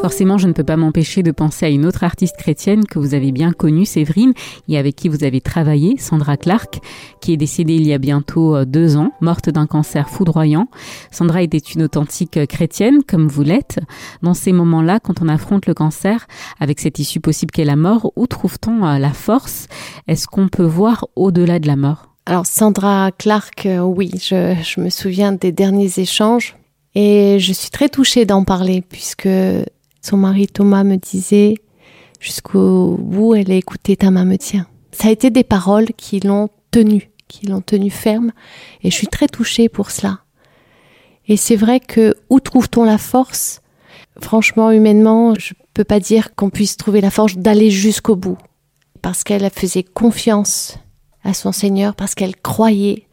Forcément, 0.00 0.38
je 0.38 0.46
ne 0.46 0.54
peux 0.54 0.64
pas 0.64 0.78
m'empêcher 0.78 1.22
de 1.22 1.30
penser 1.30 1.66
à 1.66 1.68
une 1.68 1.84
autre 1.84 2.04
artiste 2.04 2.38
chrétienne 2.38 2.86
que 2.86 2.98
vous 2.98 3.12
avez 3.12 3.32
bien 3.32 3.52
connue, 3.52 3.84
Séverine, 3.84 4.32
et 4.66 4.78
avec 4.78 4.96
qui 4.96 5.10
vous 5.10 5.24
avez 5.24 5.42
travaillé, 5.42 5.98
Sandra 5.98 6.38
Clark, 6.38 6.80
qui 7.20 7.34
est 7.34 7.36
décédée 7.36 7.74
il 7.74 7.86
y 7.86 7.92
a 7.92 7.98
bientôt 7.98 8.56
euh, 8.56 8.64
deux 8.64 8.96
ans, 8.96 9.12
morte 9.20 9.50
d'un 9.50 9.66
cancer 9.66 10.08
foudroyant. 10.08 10.68
Sandra 11.10 11.42
était 11.42 11.58
une 11.58 11.82
authentique 11.82 12.38
euh, 12.38 12.46
chrétienne, 12.46 13.02
comme 13.06 13.28
vous 13.28 13.42
l'êtes. 13.42 13.78
Dans 14.22 14.32
ces 14.32 14.52
moments-là, 14.52 15.00
quand 15.00 15.20
on 15.20 15.28
affronte 15.28 15.66
le 15.66 15.74
cancer, 15.74 16.26
avec 16.60 16.80
cette 16.80 16.98
issue 16.98 17.20
possible 17.20 17.50
qu'est 17.50 17.64
la 17.64 17.76
mort, 17.76 18.10
où 18.16 18.26
trouve-t-on 18.26 18.86
euh, 18.86 18.98
la 18.98 19.12
force? 19.12 19.66
Est-ce 20.08 20.26
qu'on 20.26 20.48
peut 20.48 20.64
voir 20.64 21.08
au-delà 21.14 21.58
de 21.58 21.66
la 21.66 21.76
mort? 21.76 22.14
Alors 22.24 22.46
Sandra 22.46 23.10
Clark, 23.12 23.68
oui, 23.82 24.12
je, 24.14 24.56
je, 24.62 24.80
me 24.80 24.88
souviens 24.88 25.32
des 25.32 25.52
derniers 25.52 25.98
échanges 25.98 26.56
et 26.94 27.36
je 27.38 27.52
suis 27.52 27.70
très 27.70 27.90
touchée 27.90 28.24
d'en 28.24 28.44
parler 28.44 28.82
puisque 28.82 29.28
son 30.00 30.16
mari 30.16 30.46
Thomas 30.46 30.84
me 30.84 30.96
disait 30.96 31.54
jusqu'au 32.20 32.96
bout, 32.98 33.34
elle 33.34 33.50
a 33.50 33.56
écouté 33.56 33.96
ta 33.96 34.10
main 34.10 34.24
me 34.24 34.36
tient. 34.36 34.66
Ça 34.92 35.08
a 35.08 35.10
été 35.10 35.30
des 35.30 35.44
paroles 35.44 35.88
qui 35.96 36.20
l'ont 36.20 36.48
tenue, 36.70 37.10
qui 37.28 37.46
l'ont 37.46 37.62
tenue 37.62 37.90
ferme, 37.90 38.32
et 38.82 38.90
je 38.90 38.96
suis 38.96 39.06
très 39.06 39.28
touchée 39.28 39.68
pour 39.68 39.90
cela. 39.90 40.20
Et 41.26 41.36
c'est 41.36 41.56
vrai 41.56 41.80
que 41.80 42.14
où 42.28 42.40
trouve-t-on 42.40 42.84
la 42.84 42.98
force? 42.98 43.62
Franchement, 44.20 44.70
humainement, 44.70 45.34
je 45.38 45.54
peux 45.74 45.84
pas 45.84 46.00
dire 46.00 46.34
qu'on 46.34 46.50
puisse 46.50 46.76
trouver 46.76 47.00
la 47.00 47.10
force 47.10 47.36
d'aller 47.36 47.70
jusqu'au 47.70 48.16
bout, 48.16 48.38
parce 49.00 49.24
qu'elle 49.24 49.48
faisait 49.50 49.84
confiance 49.84 50.78
à 51.22 51.34
son 51.34 51.52
Seigneur, 51.52 51.94
parce 51.94 52.14
qu'elle 52.14 52.36
croyait 52.36 53.06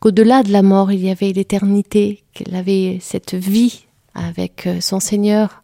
qu'au-delà 0.00 0.42
de 0.42 0.52
la 0.52 0.62
mort, 0.62 0.92
il 0.92 1.04
y 1.04 1.10
avait 1.10 1.32
l'éternité, 1.32 2.24
qu'elle 2.34 2.54
avait 2.54 2.98
cette 3.00 3.34
vie 3.34 3.86
avec 4.14 4.66
euh, 4.66 4.80
son 4.80 5.00
Seigneur, 5.00 5.63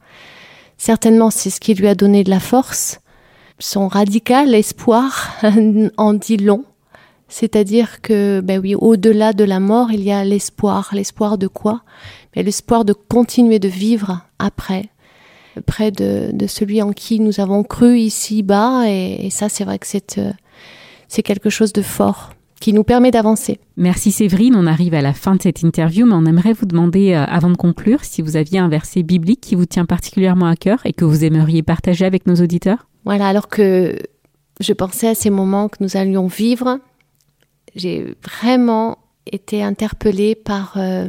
Certainement, 0.81 1.29
c'est 1.29 1.51
ce 1.51 1.61
qui 1.61 1.75
lui 1.75 1.89
a 1.89 1.95
donné 1.95 2.25
de 2.25 2.31
la 2.31 2.41
force. 2.41 3.01
Son 3.59 3.87
radical 3.87 4.55
espoir 4.55 5.37
en 5.99 6.15
dit 6.15 6.39
long. 6.39 6.65
C'est-à-dire 7.29 8.01
que, 8.01 8.41
ben 8.43 8.59
oui, 8.59 8.75
au-delà 8.75 9.35
de 9.35 9.45
la 9.45 9.61
mort, 9.61 9.93
il 9.93 10.03
y 10.03 10.11
a 10.11 10.25
l'espoir. 10.25 10.89
L'espoir 10.95 11.37
de 11.37 11.49
quoi? 11.49 11.83
Mais 12.35 12.43
l'espoir 12.43 12.87
de 12.87 12.95
continuer 12.95 13.59
de 13.59 13.69
vivre 13.69 14.23
après, 14.39 14.89
près 15.67 15.91
de, 15.91 16.31
de, 16.33 16.47
celui 16.47 16.81
en 16.81 16.93
qui 16.93 17.21
nous 17.21 17.41
avons 17.41 17.63
cru 17.63 17.99
ici-bas. 17.99 18.89
Et, 18.89 19.29
ça, 19.29 19.51
c'est 19.51 19.65
vrai 19.65 19.79
que 19.79 19.87
c'est, 19.87 20.17
euh, 20.17 20.33
c'est 21.09 21.23
quelque 21.23 21.51
chose 21.51 21.75
de 21.75 21.83
fort. 21.83 22.31
Qui 22.61 22.75
nous 22.75 22.85
permet 22.85 23.11
d'avancer. 23.11 23.59
Merci 23.77 24.13
Séverine, 24.13 24.55
on 24.55 24.67
arrive 24.67 24.93
à 24.93 25.01
la 25.01 25.15
fin 25.15 25.35
de 25.35 25.43
cette 25.43 25.63
interview, 25.63 26.07
mais 26.07 26.15
on 26.15 26.27
aimerait 26.27 26.53
vous 26.53 26.67
demander, 26.67 27.15
euh, 27.15 27.25
avant 27.25 27.51
de 27.51 27.57
conclure, 27.57 28.05
si 28.05 28.21
vous 28.21 28.37
aviez 28.37 28.59
un 28.59 28.69
verset 28.69 29.03
biblique 29.03 29.41
qui 29.41 29.55
vous 29.55 29.65
tient 29.65 29.87
particulièrement 29.87 30.47
à 30.47 30.57
cœur 30.57 30.81
et 30.85 30.93
que 30.93 31.07
vous 31.07 31.25
aimeriez 31.25 31.63
partager 31.63 32.05
avec 32.05 32.27
nos 32.27 32.37
auditeurs. 32.37 32.87
Voilà, 33.07 33.29
alors 33.29 33.49
que 33.49 33.97
je 34.61 34.73
pensais 34.75 35.09
à 35.09 35.15
ces 35.15 35.31
moments 35.31 35.69
que 35.69 35.79
nous 35.81 35.97
allions 35.97 36.27
vivre, 36.27 36.79
j'ai 37.75 38.15
vraiment 38.23 38.99
été 39.27 39.63
interpellée 39.63 40.35
par, 40.35 40.75
euh, 40.77 41.09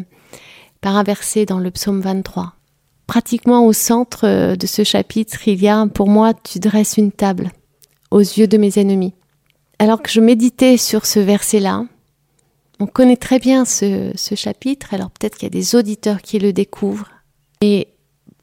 par 0.80 0.96
un 0.96 1.04
verset 1.04 1.46
dans 1.46 1.60
le 1.60 1.70
psaume 1.70 2.00
23. 2.00 2.54
Pratiquement 3.08 3.66
au 3.66 3.74
centre 3.74 4.26
euh, 4.26 4.56
de 4.56 4.68
ce 4.68 4.86
chapitre, 4.86 5.50
il 5.50 5.62
y 5.62 5.68
a 5.68 5.86
pour 5.88 6.08
moi, 6.08 6.34
tu 6.34 6.60
dresses 6.60 6.96
une 6.96 7.12
table 7.12 7.52
aux 8.10 8.20
yeux 8.20 8.48
de 8.48 8.58
mes 8.58 8.80
ennemis. 8.80 9.14
Alors 9.82 10.04
que 10.04 10.12
je 10.12 10.22
méditais 10.22 10.78
sur 10.78 11.08
ce 11.08 11.20
verset-là, 11.20 11.86
on 12.80 12.86
connaît 12.86 13.18
très 13.18 13.40
bien 13.40 13.66
ce, 13.66 14.14
chapitre, 14.36 14.94
alors 14.94 15.10
peut-être 15.10 15.40
qu'il 15.40 15.48
y 15.48 15.48
a 15.48 15.50
des 15.50 15.74
auditeurs 15.74 16.22
qui 16.22 16.38
le 16.38 16.54
découvrent. 16.54 17.10
Et 17.62 17.88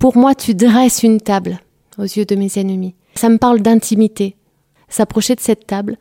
pour 0.01 0.16
moi, 0.16 0.35
tu 0.35 0.57
dresses 0.57 1.05
une 1.05 1.20
table 1.20 1.61
aux 1.96 2.03
yeux 2.03 2.24
de 2.24 2.35
mes 2.35 2.51
ennemis. 2.59 2.96
Ça 3.14 3.29
me 3.29 3.38
parle 3.38 3.61
d'intimité. 3.61 4.35
S'approcher 4.88 5.37
de 5.37 5.40
cette 5.40 5.64
table. 5.64 5.96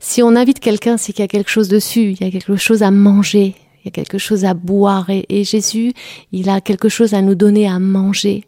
Si 0.00 0.22
on 0.22 0.34
invite 0.34 0.58
quelqu'un, 0.58 0.96
c'est 0.96 1.12
qu'il 1.12 1.22
y 1.22 1.26
a 1.26 1.28
quelque 1.28 1.50
chose 1.50 1.68
dessus, 1.68 2.12
il 2.12 2.24
y 2.24 2.26
a 2.26 2.30
quelque 2.30 2.56
chose 2.56 2.82
à 2.82 2.90
manger, 2.90 3.56
il 3.84 3.84
y 3.84 3.88
a 3.88 3.90
quelque 3.90 4.16
chose 4.16 4.46
à 4.46 4.54
boire. 4.54 5.10
Et, 5.10 5.26
et 5.28 5.44
Jésus, 5.44 5.92
il 6.32 6.48
a 6.48 6.62
quelque 6.62 6.88
chose 6.88 7.12
à 7.12 7.20
nous 7.20 7.34
donner 7.34 7.68
à 7.68 7.78
manger. 7.78 8.46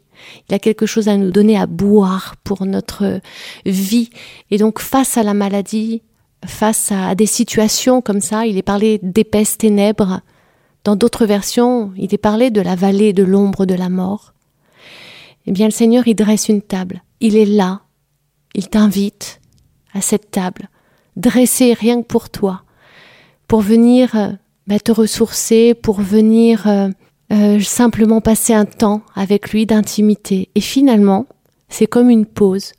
Il 0.48 0.54
a 0.54 0.58
quelque 0.58 0.86
chose 0.86 1.08
à 1.08 1.18
nous 1.18 1.32
donner 1.32 1.58
à 1.58 1.66
boire 1.66 2.36
pour 2.44 2.64
notre 2.64 3.20
vie. 3.66 4.08
Et 4.50 4.56
donc, 4.56 4.78
face 4.78 5.18
à 5.18 5.22
la 5.22 5.34
maladie, 5.34 6.00
face 6.46 6.92
à 6.92 7.14
des 7.14 7.26
situations 7.26 8.00
comme 8.00 8.20
ça, 8.20 8.46
il 8.46 8.56
est 8.56 8.62
parlé 8.62 8.98
d'épaisses 9.02 9.58
ténèbres. 9.58 10.20
Dans 10.84 10.96
d'autres 10.96 11.26
versions, 11.26 11.92
il 11.96 12.14
est 12.14 12.18
parlé 12.18 12.50
de 12.50 12.60
la 12.60 12.74
vallée 12.74 13.12
de 13.12 13.22
l'ombre 13.22 13.66
de 13.66 13.74
la 13.74 13.88
mort. 13.88 14.32
Eh 15.46 15.52
bien, 15.52 15.66
le 15.66 15.72
Seigneur, 15.72 16.06
il 16.06 16.14
dresse 16.14 16.48
une 16.48 16.62
table. 16.62 17.02
Il 17.20 17.36
est 17.36 17.46
là. 17.46 17.82
Il 18.54 18.68
t'invite 18.68 19.40
à 19.92 20.00
cette 20.00 20.30
table, 20.30 20.68
dressée 21.16 21.72
rien 21.72 22.02
que 22.02 22.06
pour 22.06 22.30
toi, 22.30 22.62
pour 23.48 23.60
venir 23.60 24.16
euh, 24.16 24.30
bah, 24.66 24.78
te 24.78 24.92
ressourcer, 24.92 25.74
pour 25.74 26.00
venir 26.00 26.66
euh, 26.66 26.88
euh, 27.32 27.60
simplement 27.60 28.20
passer 28.20 28.54
un 28.54 28.64
temps 28.64 29.02
avec 29.14 29.50
lui 29.50 29.66
d'intimité. 29.66 30.48
Et 30.54 30.60
finalement, 30.60 31.26
c'est 31.68 31.86
comme 31.86 32.10
une 32.10 32.26
pause. 32.26 32.72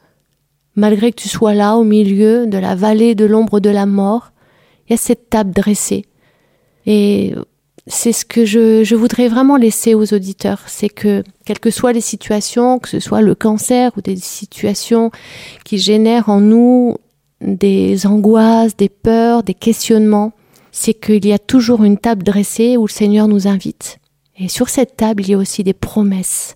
Malgré 0.76 1.12
que 1.12 1.22
tu 1.22 1.30
sois 1.30 1.54
là 1.54 1.76
au 1.76 1.84
milieu 1.84 2.48
de 2.48 2.58
la 2.58 2.76
vallée 2.76 3.16
de 3.16 3.26
l'ombre 3.26 3.60
de 3.60 3.70
la 3.70 3.86
mort, 3.86 4.32
il 4.88 4.92
y 4.92 4.96
a 4.96 4.98
cette 4.98 5.30
table 5.30 5.52
dressée. 5.52 6.06
Et 6.86 7.36
c'est 7.88 8.14
ce 8.14 8.26
que 8.26 8.46
je, 8.46 8.84
je, 8.84 8.96
voudrais 8.96 9.28
vraiment 9.28 9.58
laisser 9.58 9.96
aux 9.96 10.14
auditeurs, 10.14 10.62
c'est 10.68 10.90
que 10.90 11.24
quelles 11.46 11.60
que 11.60 11.72
soient 11.72 11.94
les 11.94 12.02
situations, 12.02 12.80
que 12.80 12.88
ce 12.88 13.00
soit 13.00 13.22
le 13.22 13.36
cancer 13.36 13.92
ou 13.98 14.02
des 14.02 14.16
situations 14.16 15.12
qui 15.66 15.78
génèrent 15.78 16.30
en 16.30 16.40
nous 16.40 16.96
des 17.42 18.06
angoisses, 18.06 18.78
des 18.78 18.90
peurs, 18.90 19.44
des 19.44 19.54
questionnements, 19.54 20.32
c'est 20.72 20.94
qu'il 20.94 21.26
y 21.26 21.34
a 21.34 21.40
toujours 21.40 21.84
une 21.84 21.98
table 21.98 22.24
dressée 22.24 22.78
où 22.78 22.86
le 22.86 22.92
Seigneur 22.92 23.28
nous 23.28 23.48
invite. 23.48 23.98
Et 24.38 24.48
sur 24.48 24.70
cette 24.70 24.96
table, 24.96 25.24
il 25.24 25.30
y 25.32 25.34
a 25.34 25.38
aussi 25.38 25.64
des 25.64 25.74
promesses. 25.74 26.56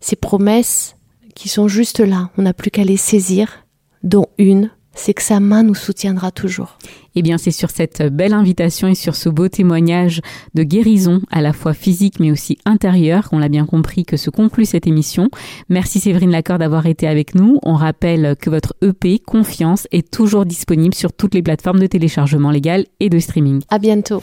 Ces 0.00 0.16
promesses 0.16 0.96
qui 1.34 1.48
sont 1.48 1.68
juste 1.68 2.00
là, 2.00 2.30
on 2.38 2.42
n'a 2.42 2.52
plus 2.52 2.70
qu'à 2.70 2.84
les 2.84 2.96
saisir, 2.96 3.64
dont 4.02 4.26
une, 4.38 4.70
c'est 4.94 5.14
que 5.14 5.22
sa 5.22 5.40
main 5.40 5.62
nous 5.62 5.74
soutiendra 5.74 6.30
toujours. 6.30 6.78
Eh 7.14 7.22
bien, 7.22 7.38
c'est 7.38 7.50
sur 7.50 7.70
cette 7.70 8.02
belle 8.02 8.32
invitation 8.32 8.88
et 8.88 8.94
sur 8.94 9.14
ce 9.14 9.28
beau 9.28 9.48
témoignage 9.48 10.20
de 10.54 10.62
guérison, 10.62 11.20
à 11.30 11.40
la 11.40 11.52
fois 11.52 11.74
physique 11.74 12.20
mais 12.20 12.30
aussi 12.30 12.58
intérieure, 12.64 13.28
qu'on 13.28 13.38
l'a 13.38 13.48
bien 13.48 13.66
compris, 13.66 14.04
que 14.04 14.16
se 14.16 14.30
conclut 14.30 14.64
cette 14.64 14.86
émission. 14.86 15.28
Merci 15.68 16.00
Séverine 16.00 16.30
Lacorde 16.30 16.60
d'avoir 16.60 16.86
été 16.86 17.06
avec 17.06 17.34
nous. 17.34 17.58
On 17.62 17.74
rappelle 17.74 18.36
que 18.38 18.50
votre 18.50 18.74
EP 18.82 19.18
Confiance 19.18 19.86
est 19.92 20.10
toujours 20.10 20.46
disponible 20.46 20.94
sur 20.94 21.12
toutes 21.12 21.34
les 21.34 21.42
plateformes 21.42 21.80
de 21.80 21.86
téléchargement 21.86 22.50
légal 22.50 22.86
et 23.00 23.08
de 23.08 23.18
streaming. 23.18 23.62
À 23.68 23.78
bientôt. 23.78 24.22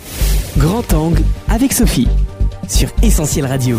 Grand 0.58 0.94
Angle 0.94 1.24
avec 1.48 1.74
Sophie 1.74 2.08
sur 2.68 2.90
Essentiel 3.02 3.46
Radio. 3.46 3.78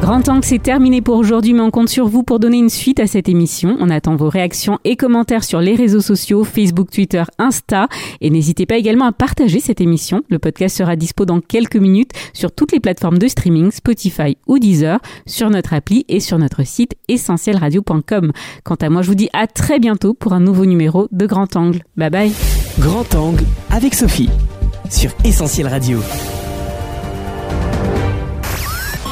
Grand 0.00 0.26
Angle, 0.28 0.44
c'est 0.44 0.62
terminé 0.62 1.02
pour 1.02 1.16
aujourd'hui, 1.16 1.52
mais 1.54 1.60
on 1.60 1.70
compte 1.70 1.88
sur 1.88 2.06
vous 2.06 2.22
pour 2.22 2.38
donner 2.38 2.58
une 2.58 2.68
suite 2.68 3.00
à 3.00 3.06
cette 3.06 3.28
émission. 3.28 3.76
On 3.80 3.90
attend 3.90 4.14
vos 4.14 4.28
réactions 4.28 4.78
et 4.84 4.96
commentaires 4.96 5.42
sur 5.44 5.60
les 5.60 5.74
réseaux 5.74 6.00
sociaux, 6.00 6.44
Facebook, 6.44 6.90
Twitter, 6.90 7.24
Insta. 7.38 7.88
Et 8.20 8.30
n'hésitez 8.30 8.64
pas 8.64 8.76
également 8.76 9.06
à 9.06 9.12
partager 9.12 9.60
cette 9.60 9.80
émission. 9.80 10.22
Le 10.30 10.38
podcast 10.38 10.76
sera 10.78 10.94
dispo 10.94 11.24
dans 11.26 11.40
quelques 11.40 11.76
minutes 11.76 12.12
sur 12.32 12.52
toutes 12.52 12.72
les 12.72 12.80
plateformes 12.80 13.18
de 13.18 13.26
streaming, 13.26 13.70
Spotify 13.72 14.36
ou 14.46 14.58
Deezer, 14.58 15.00
sur 15.26 15.50
notre 15.50 15.74
appli 15.74 16.04
et 16.08 16.20
sur 16.20 16.38
notre 16.38 16.64
site 16.64 16.94
essentielradio.com. 17.08 18.32
Quant 18.64 18.76
à 18.76 18.88
moi, 18.88 19.02
je 19.02 19.08
vous 19.08 19.16
dis 19.16 19.28
à 19.32 19.46
très 19.46 19.78
bientôt 19.80 20.14
pour 20.14 20.32
un 20.32 20.40
nouveau 20.40 20.64
numéro 20.64 21.08
de 21.10 21.26
Grand 21.26 21.54
Angle. 21.56 21.82
Bye 21.96 22.10
bye. 22.10 22.32
Grand 22.78 23.14
Angle 23.14 23.44
avec 23.70 23.94
Sophie 23.94 24.30
sur 24.88 25.10
Essentiel 25.24 25.66
Radio. 25.66 25.98